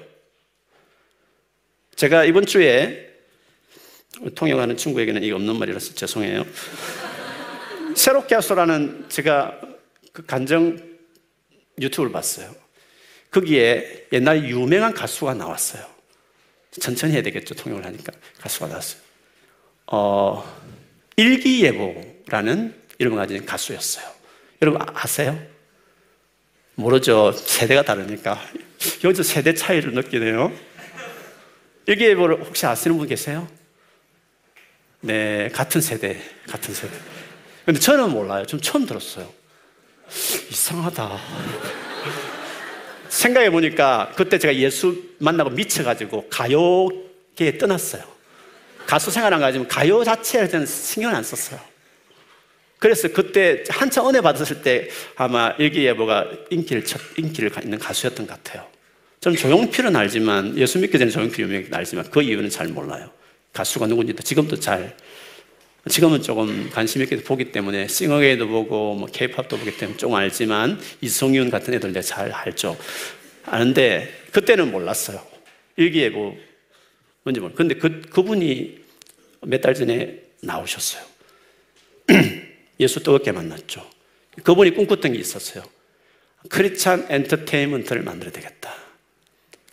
제가 1.95 2.26
이번 2.26 2.45
주에 2.45 3.07
통역하는 4.36 4.76
친구에게는 4.76 5.24
이게 5.24 5.32
없는 5.32 5.55
말이라서 5.55 5.93
죄송해요. 5.93 6.45
새롭게 7.95 8.36
하소라는 8.36 9.05
제가 9.07 9.70
그 10.12 10.26
간정 10.26 10.78
유튜브를 11.80 12.12
봤어요. 12.12 12.53
거기에 13.32 14.07
옛날 14.12 14.47
유명한 14.47 14.93
가수가 14.93 15.34
나왔어요. 15.36 15.86
천천히 16.80 17.14
해야 17.14 17.22
되겠죠. 17.22 17.55
통역을 17.55 17.86
하니까. 17.86 18.12
가수가 18.39 18.68
나왔어요. 18.68 19.01
어, 19.88 20.62
일기예보라는 21.16 22.76
이름을 22.97 23.18
가진 23.18 23.45
가수였어요. 23.45 24.05
여러분 24.62 24.82
아, 24.82 24.86
아세요? 24.93 25.39
모르죠. 26.76 27.32
세대가 27.32 27.84
다르니까. 27.84 28.39
여기서 29.03 29.24
세대 29.24 29.53
차이를 29.53 29.93
느끼네요. 29.93 30.51
일기예보를 31.88 32.43
혹시 32.43 32.66
아시는 32.66 32.97
분 32.97 33.07
계세요? 33.07 33.47
네, 35.01 35.49
같은 35.49 35.82
세대, 35.82 36.22
같은 36.47 36.74
세대. 36.74 36.93
근데 37.66 37.80
저는 37.80 38.12
몰라요. 38.12 38.45
좀 38.45 38.59
처음 38.62 38.86
들었어요. 38.86 39.32
이상하다. 40.49 41.20
생각해 43.09 43.49
보니까 43.49 44.12
그때 44.16 44.39
제가 44.39 44.55
예수 44.55 45.03
만나고 45.20 45.49
미쳐가지고 45.51 46.30
가요계에 46.30 47.57
떠났어요. 47.57 48.03
가수 48.86 49.12
생활 49.12 49.34
안 49.34 49.39
가지면 49.39 49.68
가요 49.68 50.03
자체에 50.03 50.47
대한 50.47 50.66
신경을 50.66 51.16
안 51.16 51.24
썼어요. 51.24 51.59
그래서 52.80 53.07
그때 53.09 53.64
한참 53.70 54.07
은혜 54.07 54.22
받았을 54.22 54.64
때 54.64 54.89
아마 55.16 55.53
일기예보가 55.59 56.32
인기를 56.49 56.84
첫, 56.84 56.99
인기를 57.16 57.51
있는 57.64 57.78
가수였던 57.78 58.26
것 58.26 58.43
같아요. 58.43 58.66
저는 59.20 59.38
조용필은 59.38 59.95
알지만 59.95 60.57
예수 60.57 60.80
믿기 60.80 60.97
전에 60.97 61.12
조용필 61.12 61.45
유명히 61.45 61.68
알지만 61.72 62.09
그 62.09 62.24
이유는 62.24 62.49
잘 62.49 62.70
몰라요. 62.70 63.12
가수가 63.53 63.86
누군지도 63.86 64.24
지금도 64.24 64.59
잘 64.59 64.95
지금은 65.90 66.22
조금 66.22 66.70
관심 66.70 67.02
있게 67.02 67.18
보기 67.24 67.52
때문에 67.52 67.88
싱어게이도 67.88 68.48
보고 68.48 68.94
뭐 68.96 69.08
케이팝도 69.08 69.58
보기 69.58 69.78
때문에 69.78 69.98
조금 69.98 70.16
알지만 70.16 70.80
이성윤 71.02 71.50
같은 71.50 71.74
애들 71.74 71.92
내가 71.92 72.02
잘 72.04 72.32
알죠. 72.32 72.78
아는데 73.46 74.12
그때는 74.32 74.72
몰랐어요. 74.72 75.26
일기예보 75.78 76.38
뭔지 77.24 77.40
모르. 77.40 77.54
근데 77.56 77.76
그 77.76 78.02
그분이 78.02 78.80
몇 79.44 79.62
달 79.62 79.74
전에 79.74 80.22
나오셨어요. 80.44 81.04
예수 82.80 83.00
뜨겁게 83.02 83.32
만났죠. 83.32 83.88
그분이 84.44 84.72
꿈꿨던 84.76 85.14
게 85.14 85.20
있었어요. 85.20 85.64
크리스찬 86.50 87.08
엔터테인먼트를 87.10 88.04
만들어야 88.04 88.32
되겠다. 88.32 88.74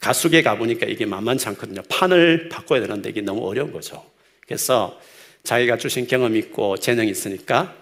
가수계 0.00 0.42
가보니까 0.42 0.86
이게 0.86 1.04
만만치 1.04 1.48
않거든요. 1.48 1.82
판을 1.88 2.48
바꿔야 2.48 2.80
되는데 2.80 3.10
이게 3.10 3.20
너무 3.20 3.46
어려운 3.46 3.72
거죠. 3.72 4.04
그래서 4.46 4.98
자기가 5.48 5.78
주신 5.78 6.06
경험이 6.06 6.40
있고 6.40 6.76
재능이 6.76 7.10
있으니까 7.10 7.74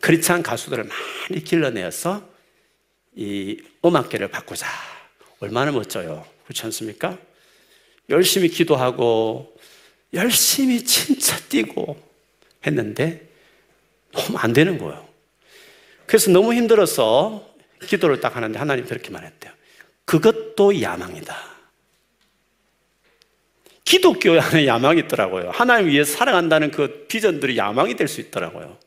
크리스찬 0.00 0.42
가수들을 0.42 0.82
많이 0.82 1.44
길러내어서 1.44 2.28
이 3.14 3.62
음악계를 3.84 4.26
바꾸자. 4.26 4.66
얼마나 5.38 5.70
멋져요. 5.70 6.26
그렇지 6.42 6.64
않습니까? 6.64 7.16
열심히 8.10 8.48
기도하고 8.48 9.56
열심히 10.14 10.82
진짜 10.84 11.38
뛰고 11.48 11.96
했는데 12.66 13.28
너무 14.10 14.36
안 14.38 14.52
되는 14.52 14.76
거예요. 14.76 15.08
그래서 16.06 16.32
너무 16.32 16.54
힘들어서 16.54 17.54
기도를 17.86 18.18
딱 18.18 18.34
하는데 18.34 18.58
하나님 18.58 18.84
그렇게 18.84 19.10
말했대요. 19.10 19.52
그것도 20.06 20.82
야망이다. 20.82 21.53
기독교 23.84 24.40
안에 24.40 24.66
야망이 24.66 25.00
있더라고요. 25.00 25.50
하나님 25.50 25.88
위해 25.88 26.04
살아간다는 26.04 26.70
그 26.70 27.06
비전들이 27.06 27.56
야망이 27.56 27.94
될 27.96 28.08
수 28.08 28.20
있더라고요. 28.20 28.78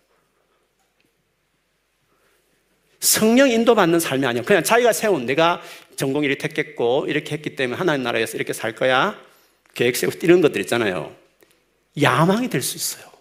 성령 3.00 3.50
인도받는 3.50 4.00
삶이 4.00 4.26
아니야. 4.26 4.44
그냥 4.44 4.64
자기가 4.64 4.92
세운 4.92 5.26
내가 5.26 5.62
전공 5.96 6.24
이렇게 6.24 6.48
택했고 6.48 7.06
이렇게 7.08 7.36
했기 7.36 7.56
때문에 7.56 7.78
하나님 7.78 8.04
나라에서 8.04 8.36
이렇게 8.38 8.54
살 8.54 8.74
거야. 8.74 9.20
계획 9.76 9.96
세우고 9.96 10.18
이런 10.24 10.42
것들 10.42 10.60
있잖아요. 10.62 11.16
야망이 12.02 12.50
될 12.50 12.62
수 12.62 12.76
있어요. 12.76 13.12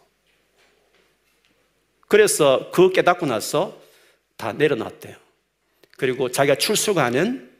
그래서 2.09 2.71
그 2.73 2.91
깨닫고 2.93 3.27
나서 3.27 3.81
다 4.37 4.53
내려놨대요. 4.53 5.17
그리고 5.99 6.31
자기가 6.31 6.57
출석하는 6.57 7.51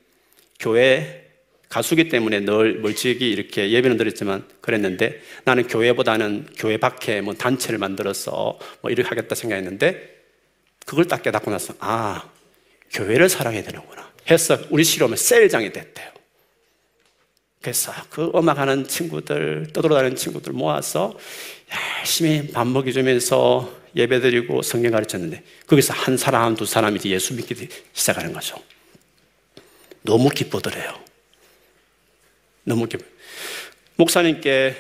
교회 0.59 1.26
가수기 1.69 2.09
때문에 2.09 2.41
늘 2.41 2.81
멀찍이 2.81 3.29
이렇게 3.29 3.71
예배는 3.71 3.97
드렸지만 3.97 4.45
그랬는데 4.61 5.21
나는 5.45 5.67
교회보다는 5.67 6.47
교회 6.57 6.77
밖에 6.77 7.21
뭐 7.21 7.35
단체를 7.35 7.79
만들어서 7.79 8.59
뭐 8.81 8.91
이렇게 8.91 9.09
하겠다 9.09 9.35
생각했는데 9.35 10.17
그걸 10.85 11.07
딱 11.07 11.23
깨닫고 11.23 11.51
나서 11.51 11.75
아, 11.81 12.31
교회를 12.93 13.29
사랑해야 13.29 13.63
되는구나 13.63 14.11
해서 14.31 14.59
우리 14.71 14.85
실험은 14.85 15.17
셀장이 15.17 15.73
됐대요. 15.73 16.11
그래서 17.61 17.93
그 18.11 18.31
음악하는 18.33 18.87
친구들, 18.87 19.69
떠돌아다니는 19.73 20.17
친구들 20.17 20.53
모아서 20.53 21.19
열심히 22.01 22.53
밥 22.53 22.67
먹여주면서 22.67 23.87
예배 23.97 24.21
드리고 24.21 24.63
성경 24.63 24.93
가르쳤는데 24.93 25.43
거기서 25.67 25.93
한 25.95 26.17
사람, 26.17 26.55
두 26.55 26.65
사람이 26.65 27.01
예수 27.07 27.35
믿기 27.35 27.69
시작하는 27.93 28.33
거죠. 28.33 28.57
너무 30.03 30.29
기뻐더래요. 30.29 31.06
기뻐. 32.89 33.05
목사님께 33.97 34.75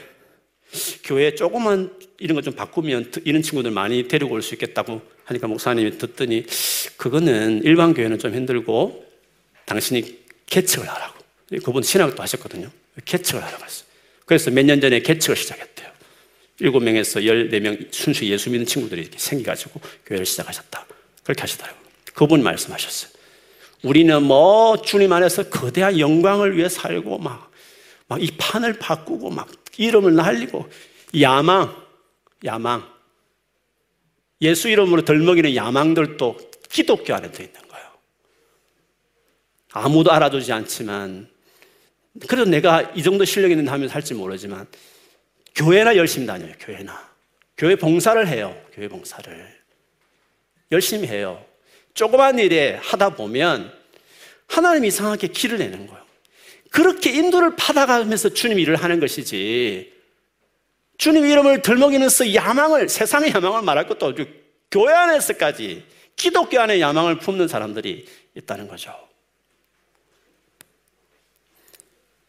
교회 1.05 1.35
조금만 1.35 1.91
이런 2.19 2.35
거 2.35 2.43
좀 2.43 2.55
바꾸면 2.55 3.13
이런 3.25 3.43
친구들 3.43 3.71
많이 3.71 4.09
데리고 4.09 4.35
올 4.35 4.43
수 4.43 4.55
있겠다고 4.55 5.01
하니까 5.25 5.47
목사님이 5.49 5.99
듣더니 5.99 6.45
그거는 6.97 7.63
일반 7.65 7.95
교회는 7.95 8.19
좀 8.19 8.35
힘들고 8.35 9.05
당신이 9.67 10.19
개척을 10.47 10.89
하라고. 10.89 11.15
그분 11.65 11.83
신학도 11.83 12.23
하셨거든요. 12.23 12.71
개척을 13.05 13.43
하라고 13.45 13.65
했어요. 13.65 13.87
그래서 14.25 14.51
몇 14.51 14.65
년 14.65 14.81
전에 14.81 15.01
개척을 15.01 15.37
시작했대요. 15.37 15.89
일곱 16.61 16.83
명에서 16.83 17.25
열네 17.25 17.61
명 17.61 17.77
순수 17.91 18.25
예수 18.27 18.51
믿는 18.51 18.67
친구들이 18.67 19.03
이렇게 19.03 19.19
생겨가지고 19.19 19.81
교회를 20.07 20.25
시작하셨다. 20.27 20.87
그렇게 21.23 21.41
하시더라고요. 21.43 21.81
그분 22.15 22.43
말씀하셨어요. 22.43 23.11
우리는 23.83 24.23
뭐 24.23 24.81
주님 24.81 25.13
안에서 25.13 25.49
거대한 25.51 25.99
영광을 25.99 26.57
위해 26.57 26.69
살고 26.69 27.19
막 27.19 27.51
막 28.09 28.21
이 28.21 28.31
판을 28.37 28.79
바꾸고 28.79 29.31
막 29.31 29.49
이름을 29.77 30.15
날리고 30.15 30.69
야망, 31.21 31.75
야망. 32.45 32.97
예수 34.43 34.69
이름으로 34.69 35.05
덜먹이는 35.05 35.55
야망들도 35.57 36.37
기독교 36.69 37.15
안에 37.15 37.31
도 37.33 37.43
있는 37.43 37.61
거예요. 37.69 37.87
아무도 39.73 40.13
알아주지 40.13 40.53
않지만 40.53 41.29
그래도 42.29 42.49
내가 42.49 42.83
이 42.95 43.03
정도 43.03 43.25
실력이 43.25 43.53
있는 43.53 43.69
하면 43.69 43.89
살지 43.89 44.15
모르지만 44.15 44.67
교회나 45.55 45.97
열심히 45.97 46.27
다녀요. 46.27 46.53
교회나 46.61 47.11
교회 47.57 47.77
봉사를 47.77 48.27
해요. 48.29 48.59
교회 48.73 48.89
봉사를 48.89 49.57
열심히 50.71 51.09
해요. 51.09 51.45
조그만 51.95 52.39
일에 52.39 52.75
하다 52.83 53.11
보면 53.11 53.73
하나님 54.47 54.85
이상하게 54.85 55.29
길을 55.29 55.59
내는 55.59 55.87
거예요. 55.87 56.06
그렇게 56.71 57.11
인도를 57.11 57.57
받아가면서 57.57 58.31
주님 58.31 58.59
일을 58.59 58.77
하는 58.77 59.01
것이지. 59.01 59.93
주님 60.99 61.27
이름을 61.27 61.63
들먹이면서 61.63 62.35
야망을, 62.35 62.89
세상의 62.89 63.33
야망을 63.35 63.63
말할 63.63 63.87
것도 63.87 64.07
없고, 64.07 64.25
교회 64.71 64.93
안에서까지 64.93 65.85
기독교 66.17 66.59
안에 66.59 66.81
야망을 66.81 67.19
품는 67.19 67.49
사람들이 67.49 68.07
있다는 68.35 68.69
거죠. 68.69 68.95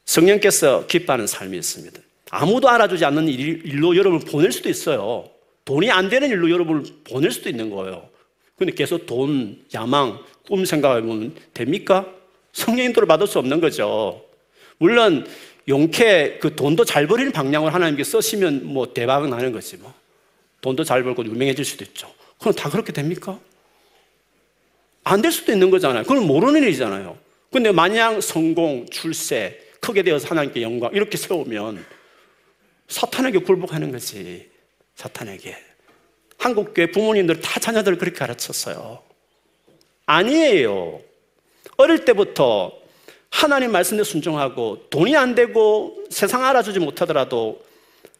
성령께서 0.05 0.87
기뻐하는 0.87 1.27
삶이 1.27 1.57
있습니다. 1.57 1.99
아무도 2.29 2.69
알아주지 2.69 3.05
않는 3.05 3.27
일로 3.27 3.95
여러분을 3.95 4.25
보낼 4.25 4.51
수도 4.51 4.69
있어요. 4.69 5.29
돈이 5.65 5.91
안 5.91 6.09
되는 6.09 6.29
일로 6.29 6.49
여러분을 6.49 6.83
보낼 7.03 7.31
수도 7.31 7.49
있는 7.49 7.69
거예요. 7.69 8.09
근데 8.57 8.73
계속 8.73 9.05
돈, 9.05 9.63
야망, 9.73 10.23
꿈 10.45 10.65
생각하면 10.65 11.35
됩니까? 11.53 12.07
성령 12.53 12.85
인도를 12.85 13.07
받을 13.07 13.27
수 13.27 13.37
없는 13.39 13.61
거죠. 13.61 14.26
물론 14.77 15.27
용케 15.67 16.37
그 16.39 16.55
돈도 16.55 16.85
잘 16.85 17.07
버리는 17.07 17.31
방향을 17.31 17.73
하나님께 17.73 18.03
쓰시면 18.03 18.65
뭐 18.65 18.93
대박은 18.93 19.29
나는 19.29 19.51
거지 19.51 19.77
뭐. 19.77 19.93
돈도 20.61 20.83
잘 20.83 21.03
벌고 21.03 21.25
유명해질 21.25 21.63
수도 21.65 21.83
있죠. 21.85 22.11
그럼 22.39 22.53
다 22.53 22.69
그렇게 22.69 22.91
됩니까? 22.91 23.39
안 25.03 25.21
될 25.21 25.31
수도 25.31 25.51
있는 25.51 25.69
거잖아요. 25.69 26.03
그건 26.03 26.25
모르는 26.27 26.63
일이잖아요. 26.63 27.17
근데 27.51 27.71
마냥 27.71 28.19
성공, 28.21 28.85
출세, 28.89 29.59
크게 29.79 30.03
되어서 30.03 30.27
하나님께 30.27 30.61
영광 30.61 30.91
이렇게 30.93 31.17
세우면 31.17 31.85
사탄에게 32.89 33.39
굴복하는 33.39 33.91
거지. 33.91 34.49
사탄에게. 34.95 35.55
한국교회 36.37 36.91
부모님들 36.91 37.39
다 37.41 37.59
자녀들을 37.59 37.97
그렇게 37.97 38.17
가르쳤어요. 38.17 39.01
아니에요. 40.05 40.99
어릴 41.77 42.05
때부터 42.05 42.71
하나님 43.37 43.71
말씀에 43.71 44.03
순종하고 44.03 44.87
돈이 44.89 45.15
안 45.15 45.35
되고 45.35 46.03
세상 46.09 46.43
알아주지 46.43 46.79
못하더라도 46.79 47.63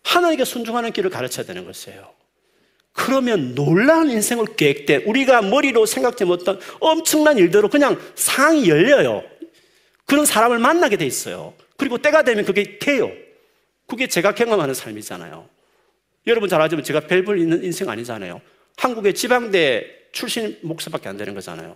하나님께 0.03 0.45
순종하는 0.45 0.91
길을 0.91 1.09
가르쳐야 1.09 1.43
되는 1.43 1.65
것이에요. 1.65 2.07
그러면 2.93 3.55
놀라운 3.55 4.11
인생을 4.11 4.55
계획된 4.55 5.05
우리가 5.07 5.41
머리로 5.41 5.87
생각지 5.87 6.23
못한 6.25 6.59
엄청난 6.79 7.39
일대로 7.39 7.67
그냥 7.67 7.99
상이 8.13 8.69
열려요. 8.69 9.23
그런 10.05 10.23
사람을 10.23 10.59
만나게 10.59 10.97
돼 10.97 11.07
있어요. 11.07 11.55
그리고 11.77 11.97
때가 11.97 12.21
되면 12.21 12.45
그게 12.45 12.77
돼요. 12.77 13.11
그게 13.87 14.05
제가 14.05 14.35
경험하는 14.35 14.75
삶이잖아요. 14.75 15.49
여러분 16.27 16.47
잘 16.47 16.61
알지만 16.61 16.83
제가 16.83 16.99
별볼 17.01 17.39
있는 17.39 17.63
인생 17.63 17.89
아니잖아요. 17.89 18.39
한국의 18.77 19.15
지방대 19.15 19.83
출신 20.11 20.59
목사밖에 20.61 21.09
안 21.09 21.17
되는 21.17 21.33
거잖아요. 21.33 21.75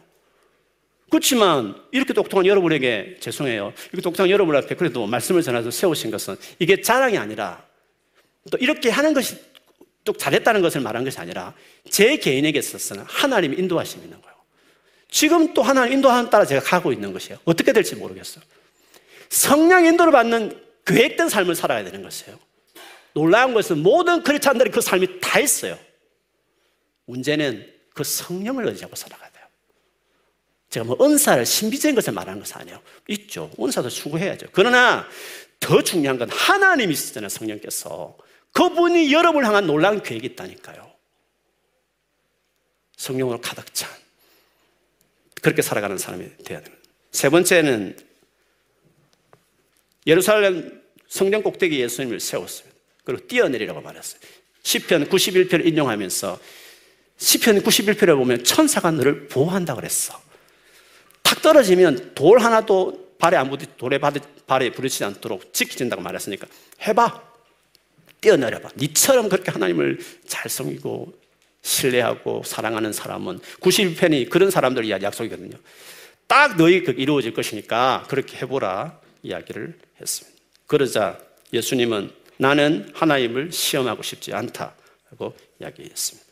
그렇지만 1.12 1.76
이렇게 1.92 2.14
똑똑한 2.14 2.46
여러분에게 2.46 3.18
죄송해요. 3.20 3.74
이렇게 3.92 4.02
똑똑한 4.02 4.30
여러분 4.30 4.56
앞에 4.56 4.76
그래도 4.76 5.06
말씀을 5.06 5.42
전해서 5.42 5.70
세우신 5.70 6.10
것은 6.10 6.38
이게 6.58 6.82
자랑이 6.82 7.18
아니라 7.18 7.62
또 8.50 8.58
이렇게 8.58 8.90
하는 8.90 9.14
것이 9.14 9.36
또 10.06 10.14
잘했다는 10.14 10.62
것을 10.62 10.80
말한 10.80 11.04
것이 11.04 11.20
아니라 11.20 11.54
제 11.90 12.16
개인에게 12.16 12.58
있어서는 12.58 13.04
하나님이 13.06 13.58
인도하심이 13.58 14.06
있는 14.06 14.22
거예요. 14.22 14.36
지금 15.10 15.54
또 15.54 15.62
하나님 15.62 15.96
인도하는 15.96 16.30
따라 16.30 16.46
제가 16.46 16.62
가고 16.62 16.94
있는 16.94 17.12
것이에요. 17.12 17.40
어떻게 17.44 17.74
될지 17.74 17.98
모르겠어요. 17.98 18.42
성령 19.30 19.86
인도를 19.86 20.14
받는 20.14 20.64
계획된 20.86 21.28
삶을 21.28 21.56
살아야 21.56 21.84
되는 21.84 22.02
것이에요. 22.04 22.40
놀라운 23.14 23.54
것은 23.54 23.80
모든 23.84 24.24
크리스찬들이 24.24 24.72
그 24.72 24.80
삶이 24.80 25.20
다 25.20 25.42
있어요. 25.42 25.78
문제는 27.06 27.70
그 27.94 28.06
성령을 28.06 28.66
의지하고 28.68 28.96
살아가야 28.96 29.30
돼요. 29.30 29.31
제가 30.72 30.86
뭐 30.86 30.98
은사를 31.00 31.46
신비적인 31.46 31.96
것을 31.96 32.14
말하는 32.14 32.40
것은 32.40 32.62
아니에요. 32.62 32.82
있죠. 33.10 33.52
은사도 33.60 33.90
추구해야죠. 33.90 34.48
그러나 34.54 35.08
더 35.60 35.84
중요한 35.84 36.18
건 36.18 36.30
하나님이 36.30 36.94
있잖아요. 36.94 37.30
성령께서. 37.30 38.18
그분이 38.54 39.14
여러분을 39.14 39.48
향한 39.48 39.68
놀라운 39.68 40.02
계획이 40.02 40.28
있다니까요. 40.28 40.90
성령으로 42.96 43.42
가득 43.42 43.74
찬. 43.74 43.90
그렇게 45.42 45.62
살아가는 45.62 45.98
사람이 45.98 46.38
되어야 46.46 46.62
됩니다. 46.62 46.90
세 47.12 47.30
번째는 47.30 47.98
예루살렘 50.08 50.82
성령 51.10 51.44
꼭대기 51.44 51.80
예수님을 51.82 52.22
세웠습니다. 52.22 52.78
그리고 53.04 53.28
뛰어내리라고 53.28 53.82
말했어요. 53.82 54.22
시편 54.64 55.10
91편을 55.10 55.66
인용하면서 55.66 56.40
시편 57.18 57.62
91편에 57.64 58.16
보면 58.16 58.44
천사가 58.46 58.92
너를 58.92 59.28
보호한다 59.28 59.76
그랬어. 59.76 60.31
탁 61.24 61.42
떨어지면 61.42 62.14
돌 62.16 62.40
하나도 62.40 63.16
발에 63.18 63.38
안 63.38 63.50
부딪, 63.50 63.78
돌에 63.78 64.00
발에 64.00 64.72
부딪히지 64.72 65.04
않도록 65.04 65.54
지켜진다고 65.54 66.02
말했으니까 66.02 66.48
해봐. 66.88 67.32
뛰어내려봐. 68.22 68.70
니처럼 68.78 69.30
그렇게 69.30 69.52
하나님을 69.52 70.00
잘 70.28 70.50
섬기고 70.50 71.14
신뢰하고 71.62 72.44
사랑하는 72.46 72.94
사람은 72.94 73.40
91편이 73.60 74.30
그런 74.30 74.52
사람들 74.52 74.86
이 74.86 74.92
약속이거든요. 74.92 75.58
딱 76.28 76.56
너희 76.56 76.84
그 76.84 76.92
이루어질 76.92 77.34
것이니까 77.34 78.06
그렇게 78.08 78.38
해보라 78.38 79.00
이야기를 79.24 79.78
했습니다. 80.00 80.40
그러자 80.68 81.20
예수님은 81.54 82.12
나는 82.38 82.90
하나님을 82.94 83.52
시험하고 83.52 84.02
싶지 84.02 84.34
않다고 84.34 85.36
이야기했습니다. 85.60 86.28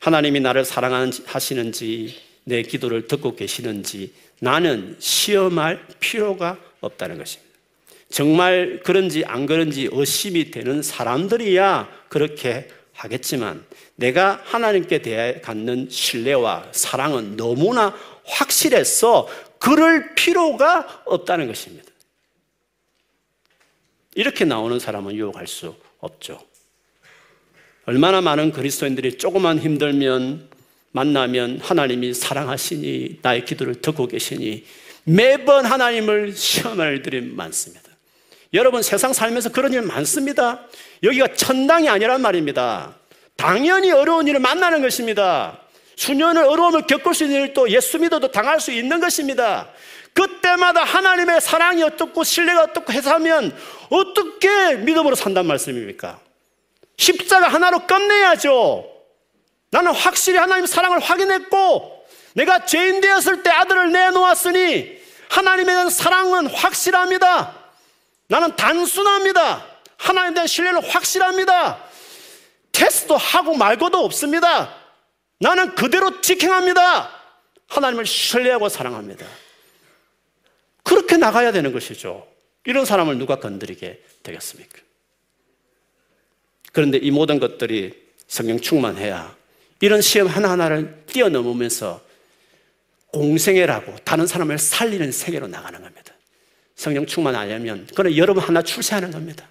하나님이 0.00 0.40
나를 0.40 0.64
사랑하시는지 0.64 2.25
내 2.46 2.62
기도를 2.62 3.08
듣고 3.08 3.34
계시는지 3.34 4.14
나는 4.40 4.96
시험할 5.00 5.84
필요가 5.98 6.58
없다는 6.80 7.18
것입니다. 7.18 7.52
정말 8.08 8.80
그런지 8.84 9.24
안 9.24 9.46
그런지 9.46 9.88
의심이 9.90 10.52
되는 10.52 10.80
사람들이야 10.80 12.06
그렇게 12.08 12.68
하겠지만 12.92 13.64
내가 13.96 14.40
하나님께 14.44 15.02
대해 15.02 15.40
갖는 15.40 15.88
신뢰와 15.90 16.68
사랑은 16.70 17.36
너무나 17.36 17.94
확실해서 18.24 19.28
그럴 19.58 20.14
필요가 20.14 21.02
없다는 21.04 21.48
것입니다. 21.48 21.90
이렇게 24.14 24.44
나오는 24.44 24.78
사람은 24.78 25.16
유혹할 25.16 25.48
수 25.48 25.74
없죠. 25.98 26.40
얼마나 27.86 28.20
많은 28.20 28.52
그리스도인들이 28.52 29.18
조금만 29.18 29.58
힘들면 29.58 30.55
만나면 30.96 31.60
하나님이 31.62 32.14
사랑하시니 32.14 33.18
나의 33.20 33.44
기도를 33.44 33.82
듣고 33.82 34.06
계시니 34.06 34.64
매번 35.04 35.66
하나님을 35.66 36.32
시험할 36.32 36.94
일들이 36.94 37.20
많습니다. 37.20 37.84
여러분 38.54 38.82
세상 38.82 39.12
살면서 39.12 39.50
그런 39.50 39.74
일 39.74 39.82
많습니다. 39.82 40.66
여기가 41.02 41.34
천당이 41.34 41.90
아니란 41.90 42.22
말입니다. 42.22 42.94
당연히 43.36 43.92
어려운 43.92 44.26
일을 44.26 44.40
만나는 44.40 44.80
것입니다. 44.80 45.60
수년을 45.96 46.44
어려움을 46.44 46.86
겪을 46.86 47.12
수 47.12 47.24
있는 47.24 47.42
일도 47.42 47.70
예수 47.70 47.98
믿어도 47.98 48.30
당할 48.30 48.58
수 48.58 48.72
있는 48.72 48.98
것입니다. 48.98 49.68
그때마다 50.14 50.82
하나님의 50.82 51.42
사랑이 51.42 51.82
어떻고 51.82 52.24
신뢰가 52.24 52.62
어떻고 52.62 52.94
해서 52.94 53.12
하면 53.14 53.54
어떻게 53.90 54.76
믿음으로 54.76 55.14
산단 55.14 55.46
말씀입니까? 55.46 56.18
십자가 56.96 57.48
하나로 57.48 57.86
끝내야죠. 57.86 58.95
나는 59.76 59.92
확실히 59.92 60.38
하나님의 60.38 60.68
사랑을 60.68 61.00
확인했고 61.00 62.06
내가 62.32 62.64
죄인 62.64 63.02
되었을 63.02 63.42
때 63.42 63.50
아들을 63.50 63.92
내놓았으니 63.92 64.98
하나님에 65.28 65.66
대한 65.66 65.90
사랑은 65.90 66.46
확실합니다. 66.46 67.54
나는 68.26 68.56
단순합니다. 68.56 69.66
하나님에 69.98 70.32
대한 70.32 70.46
신뢰는 70.46 70.82
확실합니다. 70.82 71.84
테스트 72.72 73.12
하고 73.12 73.54
말고도 73.54 73.98
없습니다. 73.98 74.74
나는 75.40 75.74
그대로 75.74 76.22
직행합니다. 76.22 77.10
하나님을 77.66 78.06
신뢰하고 78.06 78.70
사랑합니다. 78.70 79.26
그렇게 80.84 81.18
나가야 81.18 81.52
되는 81.52 81.70
것이죠. 81.74 82.26
이런 82.64 82.86
사람을 82.86 83.18
누가 83.18 83.40
건드리게 83.40 84.02
되겠습니까? 84.22 84.78
그런데 86.72 86.96
이 86.96 87.10
모든 87.10 87.38
것들이 87.38 87.92
성령 88.26 88.58
충만해야 88.58 89.36
이런 89.80 90.00
시험 90.00 90.28
하나하나를 90.28 91.04
뛰어넘으면서 91.06 92.00
공생애라고 93.12 93.96
다른 94.04 94.26
사람을 94.26 94.58
살리는 94.58 95.10
세계로 95.12 95.46
나가는 95.48 95.80
겁니다. 95.80 96.12
성령 96.74 97.06
충만하려면 97.06 97.86
그는 97.94 98.16
여러분 98.16 98.42
하나 98.42 98.62
출세하는 98.62 99.10
겁니다. 99.10 99.48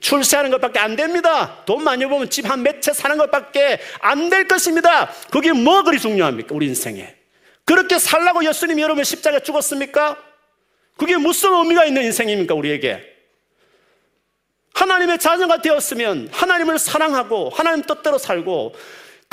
출세하는 0.00 0.50
것밖에 0.50 0.78
안 0.78 0.96
됩니다. 0.96 1.64
돈 1.64 1.82
많이 1.82 2.04
보면 2.06 2.28
집 2.30 2.44
한 2.46 2.60
몇 2.60 2.80
채 2.82 2.92
사는 2.92 3.16
것밖에 3.16 3.80
안 4.00 4.28
될 4.28 4.46
것입니다. 4.46 5.10
그게 5.30 5.52
뭐 5.52 5.82
그리 5.82 5.98
중요합니까? 5.98 6.54
우리 6.54 6.66
인생에. 6.66 7.14
그렇게 7.64 7.98
살라고 7.98 8.44
예수님 8.44 8.78
여러분 8.80 9.02
십자가에 9.02 9.40
죽었습니까? 9.40 10.18
그게 10.96 11.16
무슨 11.16 11.52
의미가 11.54 11.86
있는 11.86 12.02
인생입니까, 12.04 12.54
우리에게? 12.54 13.02
하나님의 14.74 15.18
자녀가 15.18 15.62
되었으면 15.62 16.28
하나님을 16.32 16.78
사랑하고 16.78 17.48
하나님 17.50 17.82
뜻대로 17.84 18.18
살고 18.18 18.74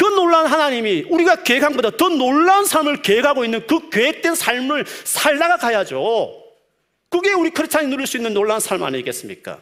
그 0.02 0.06
놀라운 0.06 0.48
하나님이 0.48 1.06
우리가 1.10 1.44
계획한 1.44 1.74
것보다 1.74 1.96
더 1.96 2.10
놀라운 2.10 2.66
삶을 2.66 3.04
계획하고 3.04 3.46
있는 3.46 3.68
그 3.68 3.92
계획된 3.92 4.34
삶을 4.34 4.84
살다가 5.04 5.58
가야죠. 5.58 6.42
그게 7.08 7.34
우리 7.34 7.52
크리스찬이 7.52 7.88
누릴 7.88 8.08
수 8.08 8.18
있는 8.18 8.34
놀라운 8.34 8.60
삶 8.60 8.82
아니겠습니까? 8.82 9.62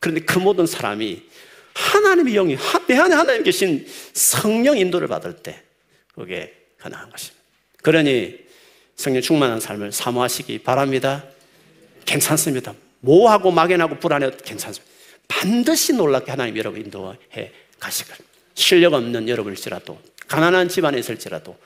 그런데 0.00 0.22
그 0.22 0.40
모든 0.40 0.66
사람이 0.66 1.22
하나님의 1.72 2.34
영이 2.34 2.56
내 2.88 2.96
안에 2.96 3.14
하나님 3.14 3.44
계신 3.44 3.86
성령 4.12 4.76
인도를 4.76 5.06
받을 5.06 5.36
때 5.36 5.62
그게 6.16 6.52
가능한 6.78 7.08
것입니다. 7.08 7.40
그러니 7.84 8.40
성령 8.96 9.22
충만한 9.22 9.60
삶을 9.60 9.92
사모하시기 9.92 10.64
바랍니다. 10.64 11.24
괜찮습니다. 12.06 12.74
모호하고 12.98 13.52
막연하고 13.52 14.00
불안해도 14.00 14.38
괜찮습니다. 14.38 14.92
반드시 15.28 15.92
놀랍게 15.92 16.28
하나님 16.28 16.56
여러분 16.56 16.80
인도해 16.80 17.52
가시길. 17.78 18.27
실력 18.58 18.94
없는 18.94 19.28
여러분일지라도 19.28 19.96
가난한 20.26 20.68
집안에 20.68 20.98
있을지라도 20.98 21.56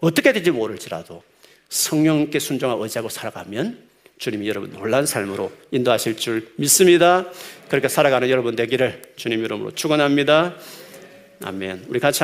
어떻게 0.00 0.32
될지 0.32 0.50
모를지라도 0.50 1.22
성령께 1.68 2.38
순종하고 2.38 2.84
의지하고 2.84 3.10
살아가면 3.10 3.86
주님이 4.16 4.48
여러분 4.48 4.72
놀란 4.72 5.04
삶으로 5.04 5.52
인도하실 5.70 6.16
줄 6.16 6.50
믿습니다. 6.56 7.26
그렇게 7.68 7.88
살아가는 7.88 8.30
여러분 8.30 8.56
되기를 8.56 9.12
주님 9.16 9.44
이름으로 9.44 9.74
축원합니다. 9.74 10.56
아멘. 11.44 11.84
우리 11.88 12.00
같이 12.00 12.16